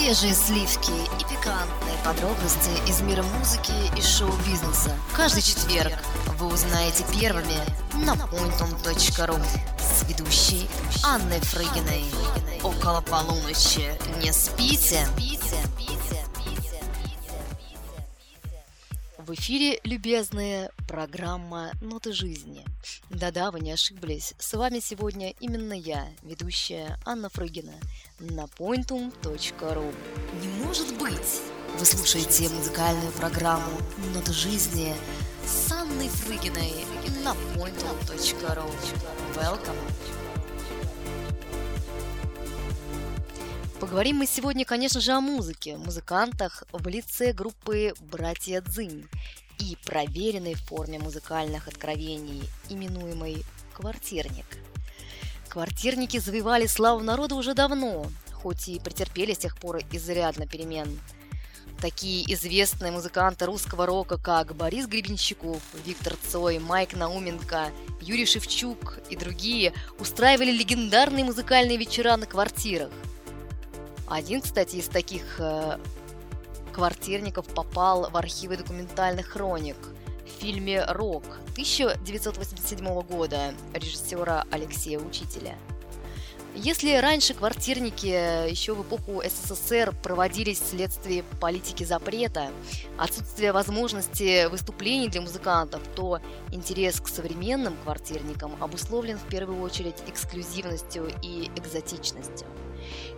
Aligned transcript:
Свежие 0.00 0.32
сливки 0.32 0.92
и 0.92 1.24
пикантные 1.24 1.94
подробности 2.02 2.70
из 2.88 3.02
мира 3.02 3.22
музыки 3.22 3.70
и 3.98 4.00
шоу-бизнеса. 4.00 4.96
Каждый 5.14 5.42
четверг 5.42 5.92
вы 6.38 6.46
узнаете 6.46 7.04
первыми 7.12 7.54
на 8.06 8.14
pointum.ru 8.14 9.38
с 9.78 10.08
ведущей 10.08 10.70
Анной 11.04 11.38
Фрыгиной. 11.40 12.04
Около 12.62 13.02
полуночи. 13.02 13.92
Не 14.22 14.32
спите? 14.32 15.06
В 19.18 19.34
эфире, 19.34 19.80
любезные, 19.84 20.69
программа 20.90 21.70
«Ноты 21.80 22.12
жизни». 22.12 22.64
Да-да, 23.10 23.52
вы 23.52 23.60
не 23.60 23.70
ошиблись. 23.70 24.34
С 24.40 24.54
вами 24.54 24.80
сегодня 24.80 25.30
именно 25.38 25.72
я, 25.72 26.08
ведущая 26.24 26.98
Анна 27.06 27.28
Фрыгина 27.28 27.74
на 28.18 28.46
pointum.ru. 28.58 29.94
Не 30.42 30.48
может 30.64 30.98
быть! 30.98 31.42
Вы 31.78 31.84
слушаете 31.84 32.48
музыкальную 32.48 33.12
программу 33.12 33.70
«Ноты 34.12 34.32
жизни» 34.32 34.92
с 35.46 35.70
Анной 35.70 36.08
Фрыгиной 36.08 36.72
на 37.22 37.36
pointum.ru. 37.54 38.68
Welcome! 39.36 39.78
Поговорим 43.78 44.16
мы 44.16 44.26
сегодня, 44.26 44.64
конечно 44.64 45.00
же, 45.00 45.12
о 45.12 45.20
музыке, 45.20 45.76
музыкантах 45.76 46.64
в 46.72 46.86
лице 46.88 47.32
группы 47.32 47.94
«Братья 48.00 48.60
Дзынь» 48.60 49.08
и 49.60 49.76
проверенной 49.84 50.54
форме 50.54 50.98
музыкальных 50.98 51.68
откровений, 51.68 52.42
именуемой 52.68 53.44
«квартирник». 53.74 54.46
Квартирники 55.48 56.18
завоевали 56.18 56.66
славу 56.66 57.00
народа 57.00 57.34
уже 57.34 57.54
давно, 57.54 58.06
хоть 58.32 58.68
и 58.68 58.80
претерпели 58.80 59.34
с 59.34 59.38
тех 59.38 59.58
пор 59.58 59.80
изрядно 59.92 60.46
перемен. 60.46 60.98
Такие 61.80 62.32
известные 62.34 62.92
музыканты 62.92 63.46
русского 63.46 63.86
рока, 63.86 64.18
как 64.18 64.54
Борис 64.54 64.86
Гребенщиков, 64.86 65.62
Виктор 65.84 66.14
Цой, 66.28 66.58
Майк 66.58 66.94
Науменко, 66.94 67.70
Юрий 68.00 68.26
Шевчук 68.26 68.98
и 69.08 69.16
другие 69.16 69.72
устраивали 69.98 70.50
легендарные 70.50 71.24
музыкальные 71.24 71.76
вечера 71.76 72.16
на 72.16 72.26
квартирах– 72.26 72.90
один, 74.10 74.40
кстати, 74.40 74.74
из 74.74 74.88
таких 74.88 75.36
э, 75.38 75.78
квартирников 76.70 77.46
попал 77.46 78.10
в 78.10 78.16
архивы 78.16 78.56
документальных 78.56 79.28
хроник 79.28 79.76
в 80.24 80.40
фильме 80.40 80.84
«Рок» 80.86 81.24
1987 81.52 83.02
года 83.02 83.54
режиссера 83.74 84.44
Алексея 84.50 84.98
Учителя. 84.98 85.56
Если 86.54 86.96
раньше 86.96 87.32
квартирники 87.32 88.50
еще 88.50 88.74
в 88.74 88.82
эпоху 88.82 89.22
СССР 89.24 89.94
проводились 90.02 90.58
вследствие 90.60 91.22
политики 91.40 91.84
запрета, 91.84 92.50
отсутствия 92.98 93.52
возможности 93.52 94.46
выступлений 94.48 95.08
для 95.08 95.20
музыкантов, 95.20 95.80
то 95.94 96.20
интерес 96.50 97.00
к 97.00 97.06
современным 97.06 97.76
квартирникам 97.84 98.52
обусловлен 98.60 99.16
в 99.16 99.28
первую 99.28 99.62
очередь 99.62 99.96
эксклюзивностью 100.08 101.12
и 101.22 101.50
экзотичностью. 101.54 102.48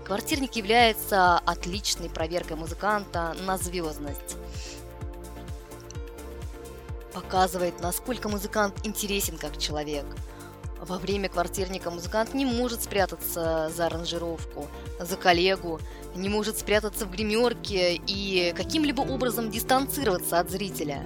Квартирник 0.05 0.57
является 0.57 1.39
отличной 1.39 2.11
проверкой 2.11 2.57
музыканта 2.57 3.35
на 3.47 3.57
звездность. 3.57 4.37
Показывает, 7.13 7.81
насколько 7.81 8.29
музыкант 8.29 8.75
интересен 8.85 9.39
как 9.39 9.59
человек. 9.59 10.05
Во 10.81 10.99
время 10.99 11.29
квартирника 11.29 11.91
музыкант 11.91 12.35
не 12.35 12.45
может 12.45 12.83
спрятаться 12.83 13.71
за 13.75 13.87
аранжировку, 13.87 14.67
за 14.99 15.17
коллегу, 15.17 15.79
не 16.17 16.29
может 16.29 16.59
спрятаться 16.59 17.07
в 17.07 17.11
гримерке 17.11 17.95
и 17.95 18.53
каким-либо 18.57 19.03
образом 19.03 19.51
дистанцироваться 19.51 20.41
от 20.41 20.51
зрителя. 20.51 21.03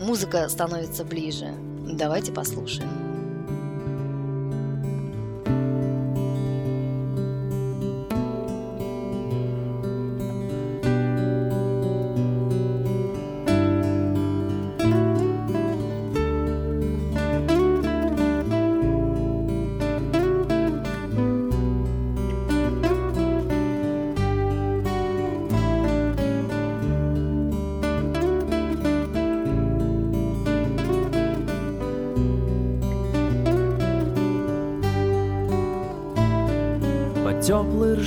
Музыка 0.00 0.48
становится 0.48 1.04
ближе. 1.04 1.54
Давайте 1.84 2.32
послушаем. 2.32 3.09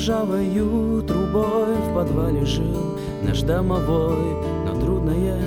Ржавою 0.03 1.01
трубой 1.03 1.75
в 1.75 1.93
подвале 1.93 2.45
жил. 2.45 2.97
Наш 3.23 3.41
домовой, 3.41 4.35
но 4.65 4.77
трудное 4.77 5.39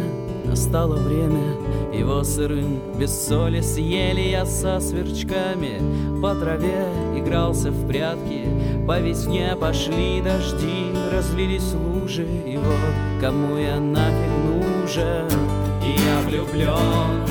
настало 0.47 0.97
время. 0.97 1.56
Его 1.93 2.25
сырым 2.25 2.81
без 2.99 3.11
соли 3.27 3.61
съели 3.61 4.31
я 4.31 4.44
со 4.44 4.81
сверчками 4.81 5.81
По 6.21 6.34
траве 6.34 6.87
игрался 7.17 7.71
в 7.71 7.87
прятки. 7.87 8.47
По 8.87 8.99
весне 8.99 9.55
пошли 9.59 10.22
дожди, 10.22 10.93
разлились 11.12 11.73
лужи 11.73 12.27
И 12.47 12.56
вот 12.56 13.21
кому 13.21 13.56
я 13.56 13.78
нафиг 13.78 14.31
нужен? 14.47 15.28
И 15.83 16.00
я 16.00 16.21
влюблен 16.27 17.27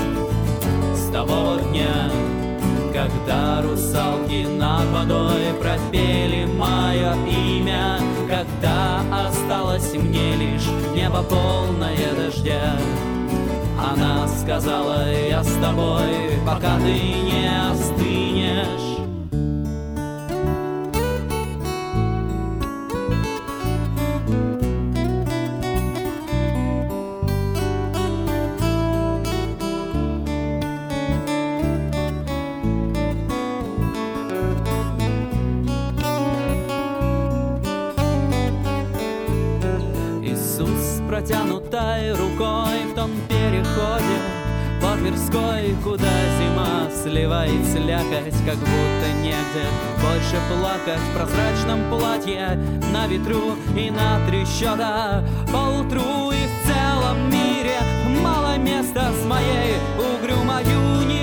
с 0.95 1.11
того 1.11 1.57
дня 1.71 2.09
когда 2.95 3.61
русалки 3.61 4.45
над 4.45 4.87
водой 4.89 5.53
пропели 5.59 6.45
мое 6.45 7.13
имя 7.27 7.99
Когда 8.29 9.01
осталось 9.27 9.93
мне 9.93 10.35
лишь 10.35 10.67
небо 10.95 11.21
полное 11.23 12.13
дождя. 12.15 12.77
Она 13.77 14.27
сказала, 14.27 15.11
я 15.11 15.43
с 15.43 15.53
тобой, 15.61 16.39
пока 16.45 16.77
ты 16.77 16.93
не 16.93 17.49
остынешь 17.69 18.44
переходе 43.75 44.19
по 44.81 44.97
Тверской, 44.97 45.75
куда 45.83 46.11
зима 46.37 46.89
сливает 46.91 47.65
слякоть, 47.65 48.35
как 48.45 48.57
будто 48.57 49.11
негде. 49.21 49.65
Больше 50.01 50.37
плакать 50.49 50.99
в 50.99 51.13
прозрачном 51.13 51.89
платье 51.89 52.59
на 52.91 53.07
ветру 53.07 53.55
и 53.75 53.89
на 53.89 54.25
три 54.27 54.45
счета 54.45 55.23
по 55.51 55.79
утру 55.79 56.31
и 56.31 56.45
в 56.45 56.67
целом 56.67 57.29
мире 57.29 57.79
мало 58.21 58.57
места 58.57 59.11
с 59.11 59.25
моей 59.25 59.75
угрюмою. 59.97 60.95
невестой. 60.99 61.14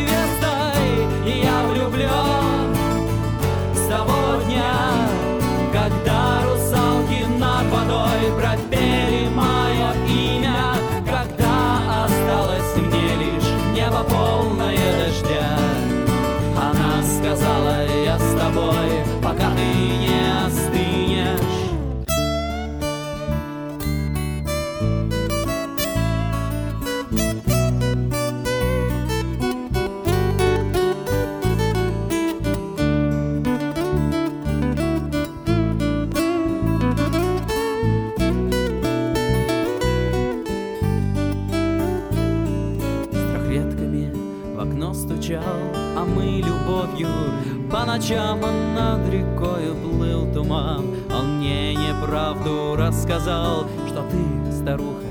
По 47.72 47.86
ночам 47.86 48.42
он 48.44 48.74
над 48.74 49.08
рекою 49.08 49.74
плыл 49.74 50.30
туман. 50.30 50.84
Он 51.10 51.38
мне 51.38 51.74
не 51.74 51.94
правду 52.06 52.76
рассказал, 52.76 53.66
что 53.88 54.04
ты, 54.10 54.52
старуха, 54.52 55.06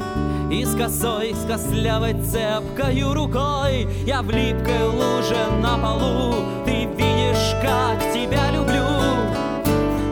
и 0.52 0.64
с 0.64 0.76
косой, 0.76 1.34
с 1.34 1.44
кослявой 1.48 2.14
цепкою 2.22 3.16
рукой 3.16 3.88
Я 4.06 4.22
в 4.22 4.30
липкой 4.30 4.86
луже 4.86 5.36
на 5.60 5.76
полу. 5.80 6.36
Ты 6.64 6.86
видишь, 6.86 7.56
как 7.64 8.00
тебя 8.14 8.52
люблю. 8.52 8.86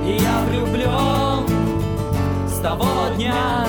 Я 0.05 0.41
влюблен 0.49 1.47
с 2.47 2.59
того 2.61 2.87
дня 3.15 3.67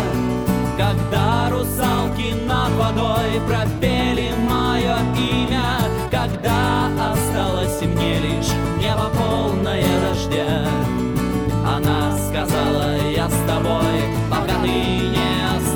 Когда 0.78 1.50
русалки 1.50 2.32
над 2.46 2.72
водой 2.78 3.40
пропели 3.46 4.30
имя 4.30 4.59
Когда 6.42 7.12
осталось 7.12 7.82
мне 7.82 8.18
лишь 8.18 8.48
небо 8.78 9.10
полное 9.10 9.84
дождя. 10.00 10.66
Она 11.66 12.16
сказала, 12.16 12.96
я 13.14 13.28
с 13.28 13.46
тобой, 13.46 14.00
пока 14.30 14.60
ты 14.62 14.68
не 14.68 15.10
Сегодня 15.10 15.69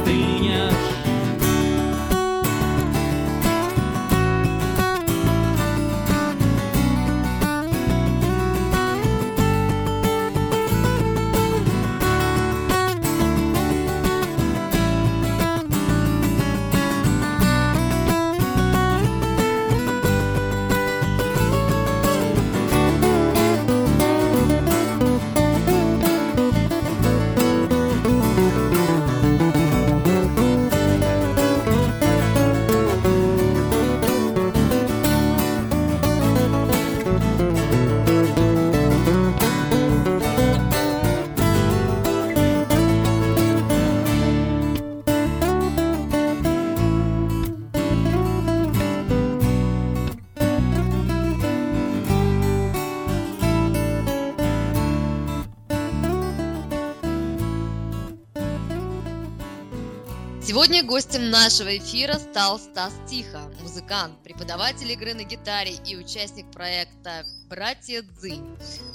гостем 60.85 61.31
нашего 61.31 61.77
эфира 61.77 62.15
стал 62.15 62.59
Стас 62.59 62.95
Тихо, 63.09 63.41
музыкант, 63.63 64.15
преподаватель 64.23 64.91
игры 64.93 65.15
на 65.15 65.25
гитаре 65.25 65.75
и 65.87 65.97
участник 65.97 66.51
проекта 66.51 67.25
«Братья 67.49 68.03
Дзынь». 68.03 68.45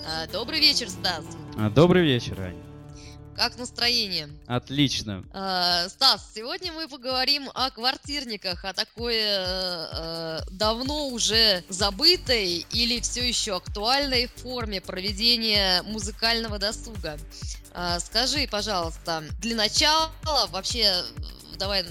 А, 0.06 0.28
добрый 0.28 0.60
вечер, 0.60 0.90
Стас. 0.90 1.26
А, 1.58 1.70
добрый 1.70 2.04
вечер, 2.04 2.40
Аня. 2.40 2.62
Как 3.36 3.58
настроение? 3.58 4.30
Отлично. 4.48 5.24
Э, 5.34 5.88
Стас, 5.88 6.30
сегодня 6.36 6.74
мы 6.74 6.90
поговорим 6.90 7.50
о 7.54 7.72
квартирниках, 7.72 8.66
о 8.66 8.74
такой 8.74 9.16
э, 9.18 10.40
давно 10.52 11.08
уже 11.08 11.64
забытой 11.70 12.66
или 12.72 13.00
все 13.00 13.26
еще 13.26 13.56
актуальной 13.56 14.28
форме 14.28 14.82
проведения 14.82 15.82
музыкального 15.84 16.60
досуга. 16.60 17.18
Э, 17.74 18.00
скажи, 18.00 18.46
пожалуйста, 18.52 19.24
для 19.40 19.56
начала 19.56 20.12
вообще 20.52 20.94
давай 21.60 21.86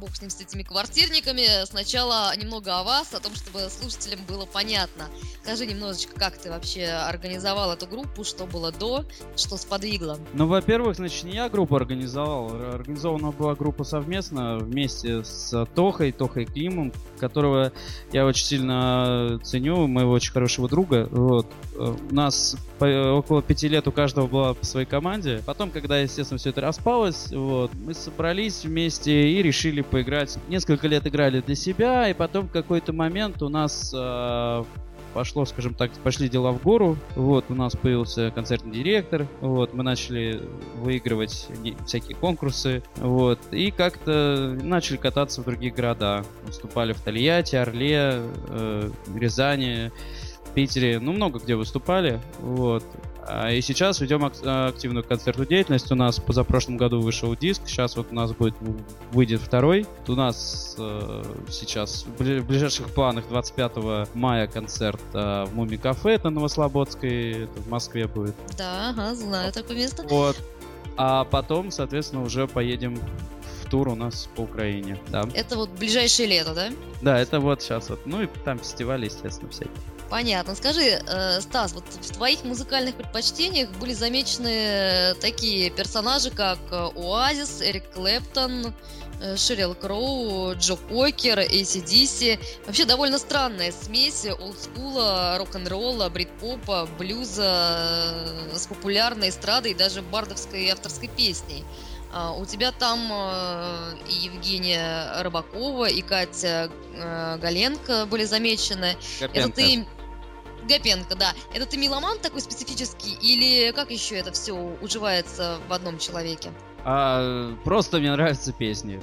бог 0.00 0.14
с 0.14 0.20
ним, 0.20 0.30
с 0.30 0.40
этими 0.40 0.62
квартирниками. 0.62 1.64
Сначала 1.64 2.32
немного 2.36 2.78
о 2.78 2.84
вас, 2.84 3.14
о 3.14 3.18
том, 3.20 3.34
чтобы 3.34 3.68
слушателям 3.68 4.20
было 4.28 4.46
понятно. 4.46 5.08
Скажи 5.42 5.66
немножечко, 5.66 6.14
как 6.14 6.38
ты 6.38 6.50
вообще 6.50 6.84
организовал 6.84 7.72
эту 7.72 7.88
группу, 7.88 8.22
что 8.22 8.46
было 8.46 8.70
до, 8.70 9.04
что 9.34 9.56
сподвигло? 9.56 10.20
Ну, 10.34 10.46
во-первых, 10.46 10.94
значит, 10.94 11.24
не 11.24 11.32
я 11.32 11.48
группу 11.48 11.74
организовал. 11.74 12.54
Организована 12.74 13.32
была 13.32 13.56
группа 13.56 13.82
совместно 13.82 14.58
вместе 14.58 15.24
с 15.24 15.66
Тохой, 15.74 16.12
Тохой 16.12 16.44
Климом, 16.44 16.92
которого 17.18 17.72
я 18.12 18.24
очень 18.24 18.46
сильно 18.46 19.40
ценю, 19.42 19.88
моего 19.88 20.12
очень 20.12 20.30
хорошего 20.30 20.68
друга. 20.68 21.08
Вот. 21.10 21.48
У 21.76 22.14
нас 22.14 22.56
около 22.80 23.42
пяти 23.42 23.68
лет 23.68 23.86
у 23.88 23.92
каждого 23.92 24.26
была 24.26 24.54
по 24.54 24.64
своей 24.64 24.86
команде. 24.86 25.42
Потом, 25.44 25.70
когда, 25.70 25.98
естественно, 25.98 26.38
все 26.38 26.50
это 26.50 26.60
распалось, 26.60 27.32
вот, 27.32 27.70
мы 27.74 27.94
собрались 27.94 28.64
вместе 28.64 29.30
и 29.30 29.42
решили 29.42 29.82
поиграть. 29.82 30.38
Несколько 30.48 30.88
лет 30.88 31.06
играли 31.06 31.40
для 31.40 31.54
себя, 31.54 32.08
и 32.08 32.14
потом 32.14 32.48
в 32.48 32.52
какой-то 32.52 32.92
момент 32.92 33.42
у 33.42 33.48
нас 33.48 33.92
э, 33.96 34.64
пошло, 35.14 35.44
скажем 35.44 35.74
так, 35.74 35.90
пошли 36.04 36.28
дела 36.28 36.52
в 36.52 36.62
гору. 36.62 36.96
Вот, 37.16 37.46
у 37.48 37.54
нас 37.54 37.74
появился 37.74 38.30
концертный 38.30 38.72
директор. 38.72 39.26
Вот, 39.40 39.74
мы 39.74 39.82
начали 39.82 40.40
выигрывать 40.76 41.48
всякие 41.86 42.16
конкурсы. 42.16 42.82
Вот, 42.96 43.40
и 43.50 43.70
как-то 43.70 44.56
начали 44.62 44.96
кататься 44.96 45.42
в 45.42 45.44
другие 45.44 45.72
города. 45.72 46.24
Выступали 46.46 46.92
в 46.92 47.00
Тольятти, 47.00 47.56
Орле, 47.56 48.22
э, 48.48 48.90
Рязани. 49.14 49.90
Питере, 50.54 50.98
ну, 50.98 51.12
много 51.12 51.38
где 51.38 51.56
выступали, 51.56 52.20
вот. 52.40 52.84
А, 53.28 53.50
и 53.50 53.60
сейчас 53.60 54.00
ведем 54.00 54.24
активную 54.24 55.04
концертную 55.04 55.46
деятельность. 55.46 55.92
У 55.92 55.94
нас 55.94 56.18
позапрошлом 56.18 56.78
году 56.78 57.00
вышел 57.00 57.34
диск, 57.36 57.62
сейчас 57.66 57.96
вот 57.96 58.08
у 58.10 58.14
нас 58.14 58.32
будет 58.32 58.54
выйдет 59.12 59.42
второй. 59.42 59.86
У 60.06 60.14
нас 60.14 60.76
э, 60.78 61.22
сейчас 61.50 62.06
в 62.06 62.22
ближайших 62.46 62.88
планах 62.88 63.28
25 63.28 64.14
мая 64.14 64.46
концерт 64.46 65.00
э, 65.12 65.44
в 65.44 65.54
Муми 65.54 65.76
Кафе, 65.76 66.14
это 66.14 66.30
Новослободской, 66.30 67.44
это 67.44 67.60
в 67.60 67.68
Москве 67.68 68.06
будет. 68.06 68.34
Да, 68.56 68.90
ага, 68.90 69.14
знаю 69.14 69.52
такое 69.52 69.76
место. 69.76 70.06
Вот. 70.08 70.36
А 70.96 71.24
потом, 71.24 71.70
соответственно, 71.70 72.22
уже 72.22 72.48
поедем 72.48 72.96
в 72.96 73.70
тур 73.70 73.88
у 73.88 73.94
нас 73.94 74.28
по 74.34 74.40
Украине, 74.40 74.98
да. 75.08 75.28
Это 75.34 75.56
вот 75.56 75.68
ближайшее 75.70 76.28
лето, 76.28 76.54
да? 76.54 76.70
Да, 77.02 77.18
это 77.18 77.40
вот 77.40 77.62
сейчас 77.62 77.90
вот. 77.90 78.00
Ну 78.06 78.22
и 78.22 78.26
там 78.44 78.58
фестивали, 78.58 79.04
естественно, 79.04 79.50
всякие. 79.50 79.76
Понятно. 80.10 80.54
Скажи, 80.54 81.02
э, 81.06 81.40
Стас, 81.40 81.72
вот 81.72 81.84
в 81.84 82.12
твоих 82.12 82.42
музыкальных 82.42 82.94
предпочтениях 82.94 83.68
были 83.72 83.92
замечены 83.92 85.14
такие 85.20 85.70
персонажи, 85.70 86.30
как 86.30 86.58
э, 86.70 86.90
Оазис, 86.96 87.60
Эрик 87.60 87.90
Клэптон, 87.92 88.72
э, 89.20 89.36
Шерил 89.36 89.74
Кроу, 89.74 90.54
Джо 90.54 90.76
Кокер, 90.76 91.40
ACDC. 91.40 92.40
Вообще 92.64 92.86
довольно 92.86 93.18
странная 93.18 93.70
смесь 93.70 94.24
олдскула, 94.24 95.36
рок-н-ролла, 95.38 96.08
брит-попа, 96.08 96.88
блюза 96.98 98.24
с 98.54 98.66
популярной 98.66 99.28
эстрадой 99.28 99.72
и 99.72 99.74
даже 99.74 100.00
бардовской 100.00 100.70
авторской 100.70 101.08
песней. 101.08 101.64
А, 102.10 102.32
у 102.32 102.46
тебя 102.46 102.72
там 102.72 103.12
и 104.08 104.14
Евгения 104.14 105.20
Рыбакова, 105.20 105.90
и 105.90 106.00
Катя 106.00 106.70
Галенко 106.96 108.06
были 108.06 108.24
замечены. 108.24 108.96
Гапенко. 109.20 109.38
Это 109.38 109.52
ты 109.52 109.86
Гапенко, 110.68 111.14
да. 111.16 111.32
Это 111.54 111.66
ты 111.66 111.76
меломан 111.76 112.18
такой 112.18 112.40
специфический, 112.40 113.16
или 113.20 113.72
как 113.72 113.90
еще 113.90 114.16
это 114.16 114.32
все 114.32 114.52
уживается 114.80 115.58
в 115.68 115.72
одном 115.72 115.98
человеке? 115.98 116.50
А, 116.84 117.52
просто 117.64 117.98
мне 117.98 118.12
нравятся 118.12 118.52
песни. 118.52 119.00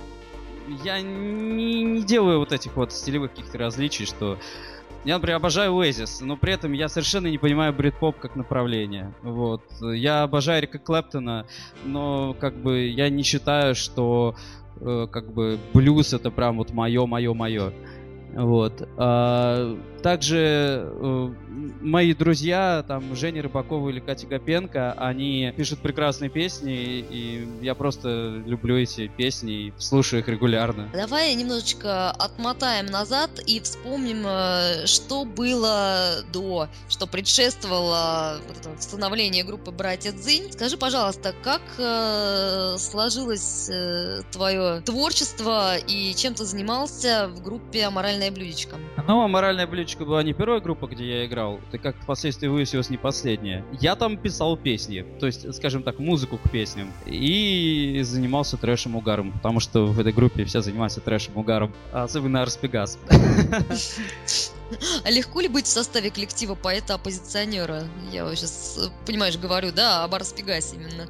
Я 0.84 1.02
не, 1.02 1.84
не 1.84 2.04
делаю 2.04 2.40
вот 2.40 2.52
этих 2.52 2.76
вот 2.76 2.92
стилевых 2.92 3.32
каких-то 3.32 3.58
различий, 3.58 4.06
что 4.06 4.40
я, 5.06 5.16
например, 5.16 5.36
обожаю 5.36 5.74
Oasis, 5.74 6.24
но 6.26 6.36
при 6.36 6.54
этом 6.54 6.72
я 6.74 6.90
совершенно 6.90 7.28
не 7.28 7.38
понимаю 7.38 7.72
брит-поп 7.74 8.18
как 8.18 8.36
направление. 8.36 9.14
Вот. 9.22 9.62
Я 9.80 10.24
обожаю 10.24 10.64
Рика 10.64 10.80
Клэптона, 10.80 11.46
но 11.84 12.36
как 12.40 12.56
бы 12.56 12.88
я 12.88 13.10
не 13.10 13.22
считаю, 13.22 13.76
что 13.76 14.36
э, 14.82 15.08
как 15.12 15.32
бы 15.32 15.60
блюз 15.74 16.14
это 16.14 16.32
прям 16.32 16.58
вот 16.58 16.72
мое, 16.72 17.06
мое, 17.06 17.36
мое. 17.36 17.72
Вот. 18.34 18.90
А, 18.98 19.78
также 20.02 20.90
э, 20.92 21.34
мои 21.82 22.14
друзья, 22.14 22.84
там, 22.88 23.16
Женя 23.16 23.42
Рыбакова 23.44 23.90
или 23.90 24.00
Катя 24.00 24.28
Гапенко, 24.28 24.94
они 24.94 25.54
пишут 25.56 25.80
прекрасные 25.80 26.30
песни, 26.30 26.74
и 27.10 27.48
я 27.62 27.76
просто 27.76 28.42
люблю 28.46 28.78
эти 28.78 29.08
песни 29.08 29.68
и 29.68 29.74
слушаю 29.78 30.22
их 30.22 30.28
регулярно. 30.28 30.90
Давай 30.94 31.34
немножечко 31.36 32.12
отмотаем 32.12 32.88
назад 32.88 33.30
и 33.46 33.60
вспомним, 33.60 34.26
э, 34.26 34.86
что 34.86 35.26
было 35.26 36.24
до, 36.34 36.68
что 36.90 37.08
предшествовало 37.08 38.42
вот 38.48 38.58
это 38.58 38.82
становление 38.82 39.44
группы 39.44 39.72
«Братья 39.72 40.12
Дзинь». 40.12 40.52
Скажи, 40.52 40.78
пожалуйста, 40.78 41.34
как 41.44 41.62
э, 41.78 42.76
сложилось 42.78 43.70
э, 43.70 44.22
твое 44.32 44.82
творчество 44.82 45.78
и 45.78 46.14
чем 46.16 46.34
ты 46.34 46.44
занимался 46.44 47.30
в 47.34 47.42
группе 47.42 47.84
«Аморальное 47.86 48.32
блюдечко»? 48.32 48.78
Ну, 49.08 49.22
«Аморальное 49.22 49.68
блюдечко» 49.68 50.06
была 50.06 50.24
не 50.24 50.34
первая 50.34 50.60
группа, 50.60 50.88
где 50.88 51.20
я 51.20 51.26
играл 51.26 51.45
играл, 51.46 51.60
это 51.70 51.78
как 51.78 51.96
впоследствии 52.02 52.48
выяснилось 52.48 52.90
не 52.90 52.98
последнее. 52.98 53.64
Я 53.80 53.96
там 53.96 54.18
писал 54.18 54.58
песни, 54.58 55.06
то 55.20 55.26
есть, 55.26 55.54
скажем 55.56 55.84
так, 55.84 56.00
музыку 56.00 56.38
к 56.38 56.50
песням. 56.50 56.92
И 57.06 58.02
занимался 58.04 58.58
трэшем 58.58 58.96
угаром, 58.96 59.32
потому 59.32 59.60
что 59.60 59.86
в 59.86 60.00
этой 60.00 60.14
группе 60.14 60.46
все 60.46 60.62
занимаются 60.62 61.02
трэшем 61.02 61.38
угаром, 61.38 61.74
особенно 61.92 62.42
Арспегас. 62.42 62.98
А 65.04 65.12
легко 65.12 65.42
ли 65.42 65.48
быть 65.48 65.66
в 65.66 65.70
составе 65.70 66.10
коллектива 66.10 66.56
поэта-оппозиционера? 66.56 67.84
Я 68.12 68.36
сейчас, 68.36 68.92
понимаешь, 69.06 69.38
говорю, 69.38 69.72
да, 69.72 70.04
об 70.04 70.16
Арспегасе 70.16 70.78
именно 70.78 71.08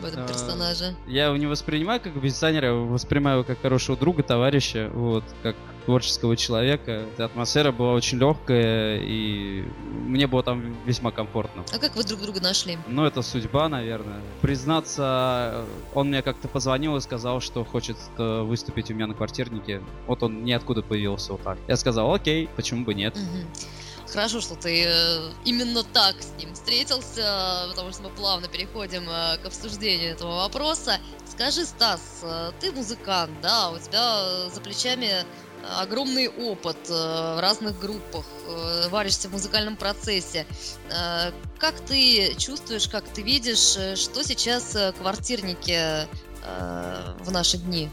в 0.00 0.04
этом 0.04 0.24
а, 0.24 0.28
персонаже. 0.28 0.94
Я 1.06 1.26
его 1.26 1.36
не 1.36 1.46
воспринимаю 1.46 2.00
как 2.00 2.16
оппозиционера, 2.16 2.68
я 2.68 2.74
воспринимаю 2.74 3.38
его 3.38 3.44
как 3.44 3.60
хорошего 3.60 3.98
друга, 3.98 4.22
товарища, 4.22 4.88
вот, 4.94 5.24
как 5.42 5.56
творческого 5.84 6.36
человека. 6.36 7.04
Атмосфера 7.18 7.72
была 7.72 7.92
очень 7.92 8.18
легкая, 8.18 8.98
и 9.02 9.64
мне 9.90 10.26
было 10.26 10.42
там 10.42 10.76
весьма 10.84 11.10
комфортно. 11.10 11.64
А 11.72 11.78
как 11.78 11.96
вы 11.96 12.04
друг 12.04 12.20
друга 12.20 12.40
нашли? 12.40 12.78
Ну, 12.86 13.04
это 13.04 13.22
судьба, 13.22 13.68
наверное. 13.68 14.20
Признаться, 14.40 15.64
он 15.94 16.08
мне 16.08 16.22
как-то 16.22 16.48
позвонил 16.48 16.96
и 16.96 17.00
сказал, 17.00 17.40
что 17.40 17.64
хочет 17.64 17.96
э, 18.18 18.42
выступить 18.42 18.90
у 18.90 18.94
меня 18.94 19.06
на 19.06 19.14
квартирнике. 19.14 19.82
Вот 20.06 20.22
он 20.22 20.44
ниоткуда 20.44 20.82
появился 20.82 21.32
вот 21.32 21.42
так. 21.42 21.58
Я 21.68 21.76
сказал, 21.76 22.12
окей, 22.12 22.48
почему 22.56 22.84
бы 22.84 22.94
нет. 22.94 23.16
Хорошо, 24.12 24.40
что 24.40 24.56
ты 24.56 24.84
э, 24.84 25.30
именно 25.44 25.82
так 25.84 26.16
с 26.20 26.32
ним 26.38 26.52
встретился, 26.52 27.66
потому 27.70 27.92
что 27.92 28.02
мы 28.02 28.10
плавно 28.10 28.46
переходим 28.48 29.08
э, 29.08 29.38
к 29.38 29.46
обсуждению 29.46 30.10
этого 30.10 30.36
вопроса. 30.36 30.98
Скажи, 31.26 31.64
Стас, 31.64 32.22
ты 32.60 32.72
музыкант, 32.72 33.32
да, 33.40 33.70
у 33.70 33.78
тебя 33.78 34.50
за 34.50 34.60
плечами 34.60 35.24
огромный 35.80 36.28
опыт 36.28 36.76
э, 36.88 36.92
в 36.92 37.40
разных 37.40 37.78
группах, 37.78 38.24
э, 38.46 38.88
варишься 38.88 39.28
в 39.28 39.32
музыкальном 39.32 39.76
процессе. 39.76 40.46
Э, 40.90 41.32
как 41.58 41.80
ты 41.80 42.34
чувствуешь, 42.36 42.88
как 42.88 43.04
ты 43.08 43.22
видишь, 43.22 43.98
что 43.98 44.22
сейчас 44.24 44.76
квартирники 44.98 46.08
в 47.20 47.30
наши 47.30 47.56
дни 47.56 47.88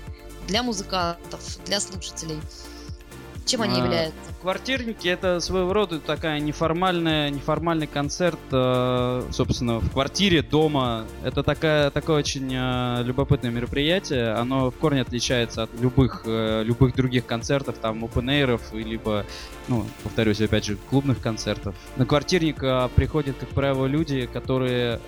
для 0.47 0.63
музыкантов, 0.63 1.63
для 1.65 1.79
слушателей? 1.79 2.41
Чем 3.49 3.63
они 3.63 3.81
а, 3.81 3.83
являются? 3.83 4.19
Квартирники 4.43 5.07
это 5.07 5.39
своего 5.39 5.73
рода 5.73 5.99
такая 5.99 6.39
неформальная, 6.39 7.31
неформальный 7.31 7.87
концерт, 7.87 8.37
э, 8.51 9.23
собственно, 9.31 9.79
в 9.79 9.91
квартире, 9.91 10.43
дома. 10.43 11.05
Это 11.23 11.41
такая, 11.41 11.89
такое 11.89 12.17
очень 12.17 12.47
э, 12.53 13.01
любопытное 13.03 13.49
мероприятие. 13.49 14.33
Оно 14.33 14.69
в 14.69 14.75
корне 14.75 15.01
отличается 15.01 15.63
от 15.63 15.71
любых, 15.81 16.21
э, 16.25 16.61
любых 16.63 16.93
других 16.93 17.25
концертов, 17.25 17.77
там, 17.79 18.05
open 18.05 18.59
либо, 18.73 19.25
ну, 19.67 19.83
повторюсь, 20.03 20.39
опять 20.41 20.65
же, 20.65 20.77
клубных 20.91 21.19
концертов. 21.19 21.73
На 21.95 22.05
квартирник 22.05 22.59
приходят, 22.93 23.35
как 23.39 23.49
правило, 23.49 23.87
люди, 23.87 24.27
которые 24.31 24.99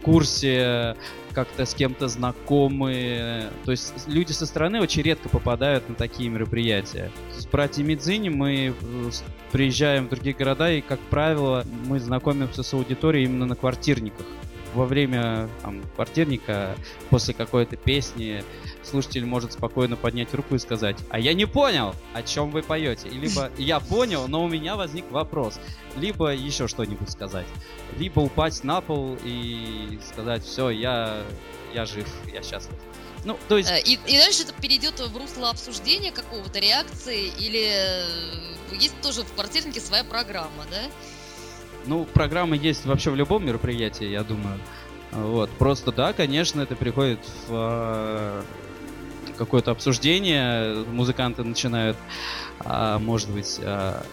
в 0.00 0.04
курсе 0.04 0.96
как-то 1.32 1.64
с 1.64 1.74
кем-то 1.74 2.08
знакомы. 2.08 3.50
То 3.64 3.70
есть 3.70 3.94
люди 4.08 4.32
со 4.32 4.46
стороны 4.46 4.80
очень 4.80 5.02
редко 5.02 5.28
попадают 5.28 5.88
на 5.88 5.94
такие 5.94 6.28
мероприятия. 6.28 7.10
С 7.36 7.46
братьями 7.46 7.94
Дзини 7.94 8.30
мы 8.30 8.74
э, 8.80 9.10
приезжаем 9.52 10.06
в 10.06 10.10
другие 10.10 10.34
города, 10.34 10.72
и, 10.72 10.80
как 10.80 10.98
правило, 10.98 11.64
мы 11.86 12.00
знакомимся 12.00 12.62
с 12.62 12.74
аудиторией 12.74 13.26
именно 13.26 13.46
на 13.46 13.56
квартирниках 13.56 14.26
во 14.74 14.86
время 14.86 15.48
там, 15.62 15.82
квартирника, 15.94 16.74
после 17.10 17.34
какой-то 17.34 17.76
песни, 17.76 18.44
слушатель 18.82 19.24
может 19.24 19.52
спокойно 19.52 19.96
поднять 19.96 20.32
руку 20.34 20.54
и 20.54 20.58
сказать, 20.58 20.96
а 21.10 21.18
я 21.18 21.34
не 21.34 21.46
понял, 21.46 21.94
о 22.14 22.22
чем 22.22 22.50
вы 22.50 22.62
поете. 22.62 23.08
И 23.08 23.18
либо 23.18 23.50
я 23.58 23.80
понял, 23.80 24.28
но 24.28 24.44
у 24.44 24.48
меня 24.48 24.76
возник 24.76 25.10
вопрос. 25.10 25.58
Либо 25.96 26.34
еще 26.34 26.68
что-нибудь 26.68 27.10
сказать. 27.10 27.46
Либо 27.98 28.20
упасть 28.20 28.64
на 28.64 28.80
пол 28.80 29.16
и 29.24 29.98
сказать, 30.06 30.44
все, 30.44 30.70
я, 30.70 31.22
я 31.74 31.86
жив, 31.86 32.08
я 32.32 32.42
счастлив. 32.42 32.74
Ну, 33.24 33.38
то 33.48 33.58
есть... 33.58 33.70
Э, 33.70 33.80
и, 33.80 33.98
и 34.06 34.16
дальше 34.16 34.44
это 34.44 34.52
перейдет 34.54 34.98
в 34.98 35.16
русло 35.16 35.50
обсуждения 35.50 36.10
какого-то, 36.10 36.58
реакции, 36.58 37.30
или 37.38 37.68
э, 37.70 38.74
есть 38.76 38.98
тоже 39.02 39.22
в 39.22 39.32
квартирнике 39.34 39.80
своя 39.80 40.04
программа, 40.04 40.64
да? 40.70 40.82
Ну, 41.86 42.04
программа 42.04 42.56
есть 42.56 42.86
вообще 42.86 43.10
в 43.10 43.16
любом 43.16 43.44
мероприятии, 43.44 44.06
я 44.06 44.22
думаю. 44.22 44.58
Вот. 45.12 45.50
Просто 45.50 45.92
да, 45.92 46.12
конечно, 46.12 46.60
это 46.60 46.76
приходит 46.76 47.20
в 47.48 48.44
какое-то 49.40 49.70
обсуждение, 49.70 50.84
музыканты 50.84 51.42
начинают, 51.42 51.96
а, 52.58 52.98
может 52.98 53.30
быть, 53.30 53.58
а, 53.62 54.04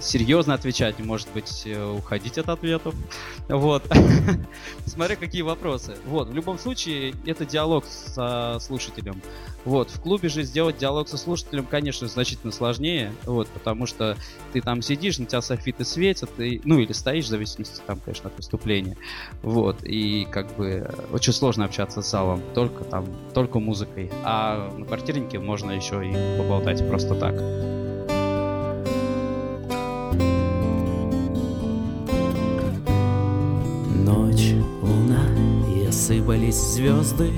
серьезно 0.00 0.52
отвечать, 0.52 0.98
может 0.98 1.32
быть, 1.32 1.62
э, 1.64 1.82
уходить 1.82 2.36
от 2.36 2.50
ответов. 2.50 2.94
Вот. 3.48 3.82
Смотря 4.84 5.16
какие 5.16 5.40
вопросы. 5.40 5.96
Вот, 6.04 6.28
в 6.28 6.34
любом 6.34 6.58
случае, 6.58 7.14
это 7.24 7.46
диалог 7.46 7.86
со 7.86 8.58
слушателем. 8.60 9.22
Вот, 9.66 9.90
в 9.90 10.00
клубе 10.00 10.28
же 10.28 10.44
сделать 10.44 10.78
диалог 10.78 11.08
со 11.08 11.18
слушателем, 11.18 11.66
конечно, 11.66 12.08
значительно 12.08 12.52
сложнее, 12.52 13.12
вот, 13.24 13.48
потому 13.48 13.84
что 13.86 14.16
ты 14.52 14.62
там 14.62 14.80
сидишь, 14.80 15.18
на 15.18 15.26
тебя 15.26 15.42
софиты 15.42 15.84
светят, 15.84 16.30
и, 16.38 16.60
ну, 16.64 16.78
или 16.78 16.92
стоишь, 16.92 17.24
в 17.26 17.28
зависимости, 17.28 17.82
там, 17.86 18.00
конечно, 18.02 18.30
от 18.30 18.36
выступления. 18.36 18.96
Вот, 19.42 19.82
и 19.82 20.26
как 20.30 20.56
бы 20.56 20.88
очень 21.12 21.32
сложно 21.32 21.64
общаться 21.64 22.00
с 22.00 22.10
залом, 22.10 22.40
только 22.54 22.84
там, 22.84 23.06
только 23.34 23.58
музыкой. 23.58 24.10
А 24.22 24.72
на 24.74 24.86
квартирнике 24.86 25.40
можно 25.40 25.72
еще 25.72 26.08
и 26.08 26.38
поболтать 26.38 26.86
просто 26.88 27.14
так. 27.16 27.34
Сыпались 35.90 36.54
звезды 36.54 37.32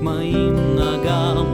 моим 0.00 0.76
ногам 0.76 1.46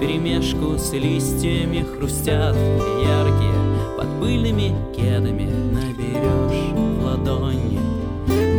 Перемешку 0.00 0.78
с 0.78 0.94
листьями 0.94 1.84
хрустят 1.84 2.56
яркие 2.56 3.52
Под 3.98 4.08
пыльными 4.18 4.74
кедами. 4.96 5.46
Наберешь 5.74 6.72
в 6.72 7.04
ладони 7.04 7.78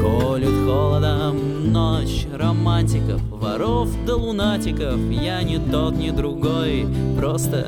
Колют 0.01 0.67
холодом 0.67 1.71
ночь 1.71 2.27
романтиков 2.31 3.19
Воров 3.31 3.89
да 4.05 4.17
лунатиков. 4.17 4.99
Я 5.09 5.41
не 5.41 5.57
тот, 5.57 5.95
ни 5.95 6.11
другой 6.11 6.85
Просто 7.17 7.67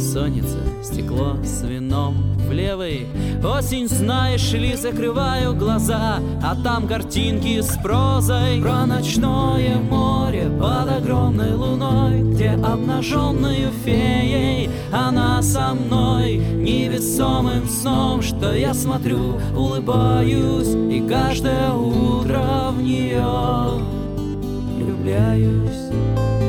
бессонница, 0.00 0.58
стекло 0.82 1.36
с 1.44 1.62
вином 1.62 2.14
в 2.48 2.52
левой. 2.52 3.06
Осень, 3.44 3.86
знаешь 3.86 4.52
ли, 4.52 4.74
закрываю 4.74 5.54
глаза 5.54 6.20
А 6.42 6.56
там 6.62 6.88
картинки 6.88 7.60
с 7.60 7.76
прозой. 7.82 8.60
Про 8.62 8.86
ночное 8.86 9.76
море 9.76 10.50
под 10.58 10.90
огромной 10.90 11.54
луной 11.54 12.22
Где 12.32 12.50
обнаженную 12.50 13.70
феей 13.84 14.70
Она 14.90 15.42
со 15.42 15.74
мной. 15.74 16.36
Невесомым 16.36 17.68
сном 17.68 18.22
Что 18.22 18.54
я 18.54 18.72
смотрю, 18.72 19.38
улыбаюсь 19.54 20.74
И 20.90 21.06
каждое 21.06 21.72
утро 21.72 22.70
в 22.72 22.82
нее 22.82 23.82
влюбляюсь 24.76 26.39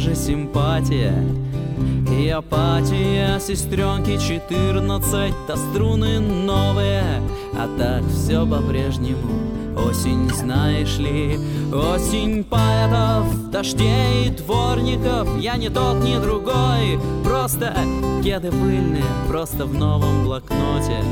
же 0.00 0.14
симпатия 0.14 1.14
и 2.10 2.28
апатия. 2.28 3.38
Сестренки 3.40 4.18
14, 4.18 5.32
да 5.48 5.56
струны 5.56 6.20
новые. 6.20 7.22
А 7.54 7.68
так 7.78 8.04
все 8.10 8.46
по-прежнему. 8.46 9.40
Осень, 9.76 10.28
знаешь 10.30 10.98
ли, 10.98 11.38
осень 11.72 12.44
поэтов, 12.44 13.50
дождей 13.50 14.30
дворников 14.30 15.28
Я 15.38 15.56
не 15.56 15.68
тот, 15.68 16.02
ни 16.02 16.18
другой, 16.20 16.98
просто 17.24 17.74
кеды 18.22 18.50
пыльные 18.50 19.04
Просто 19.28 19.66
в 19.66 19.74
новом 19.74 20.24
блокноте. 20.24 21.02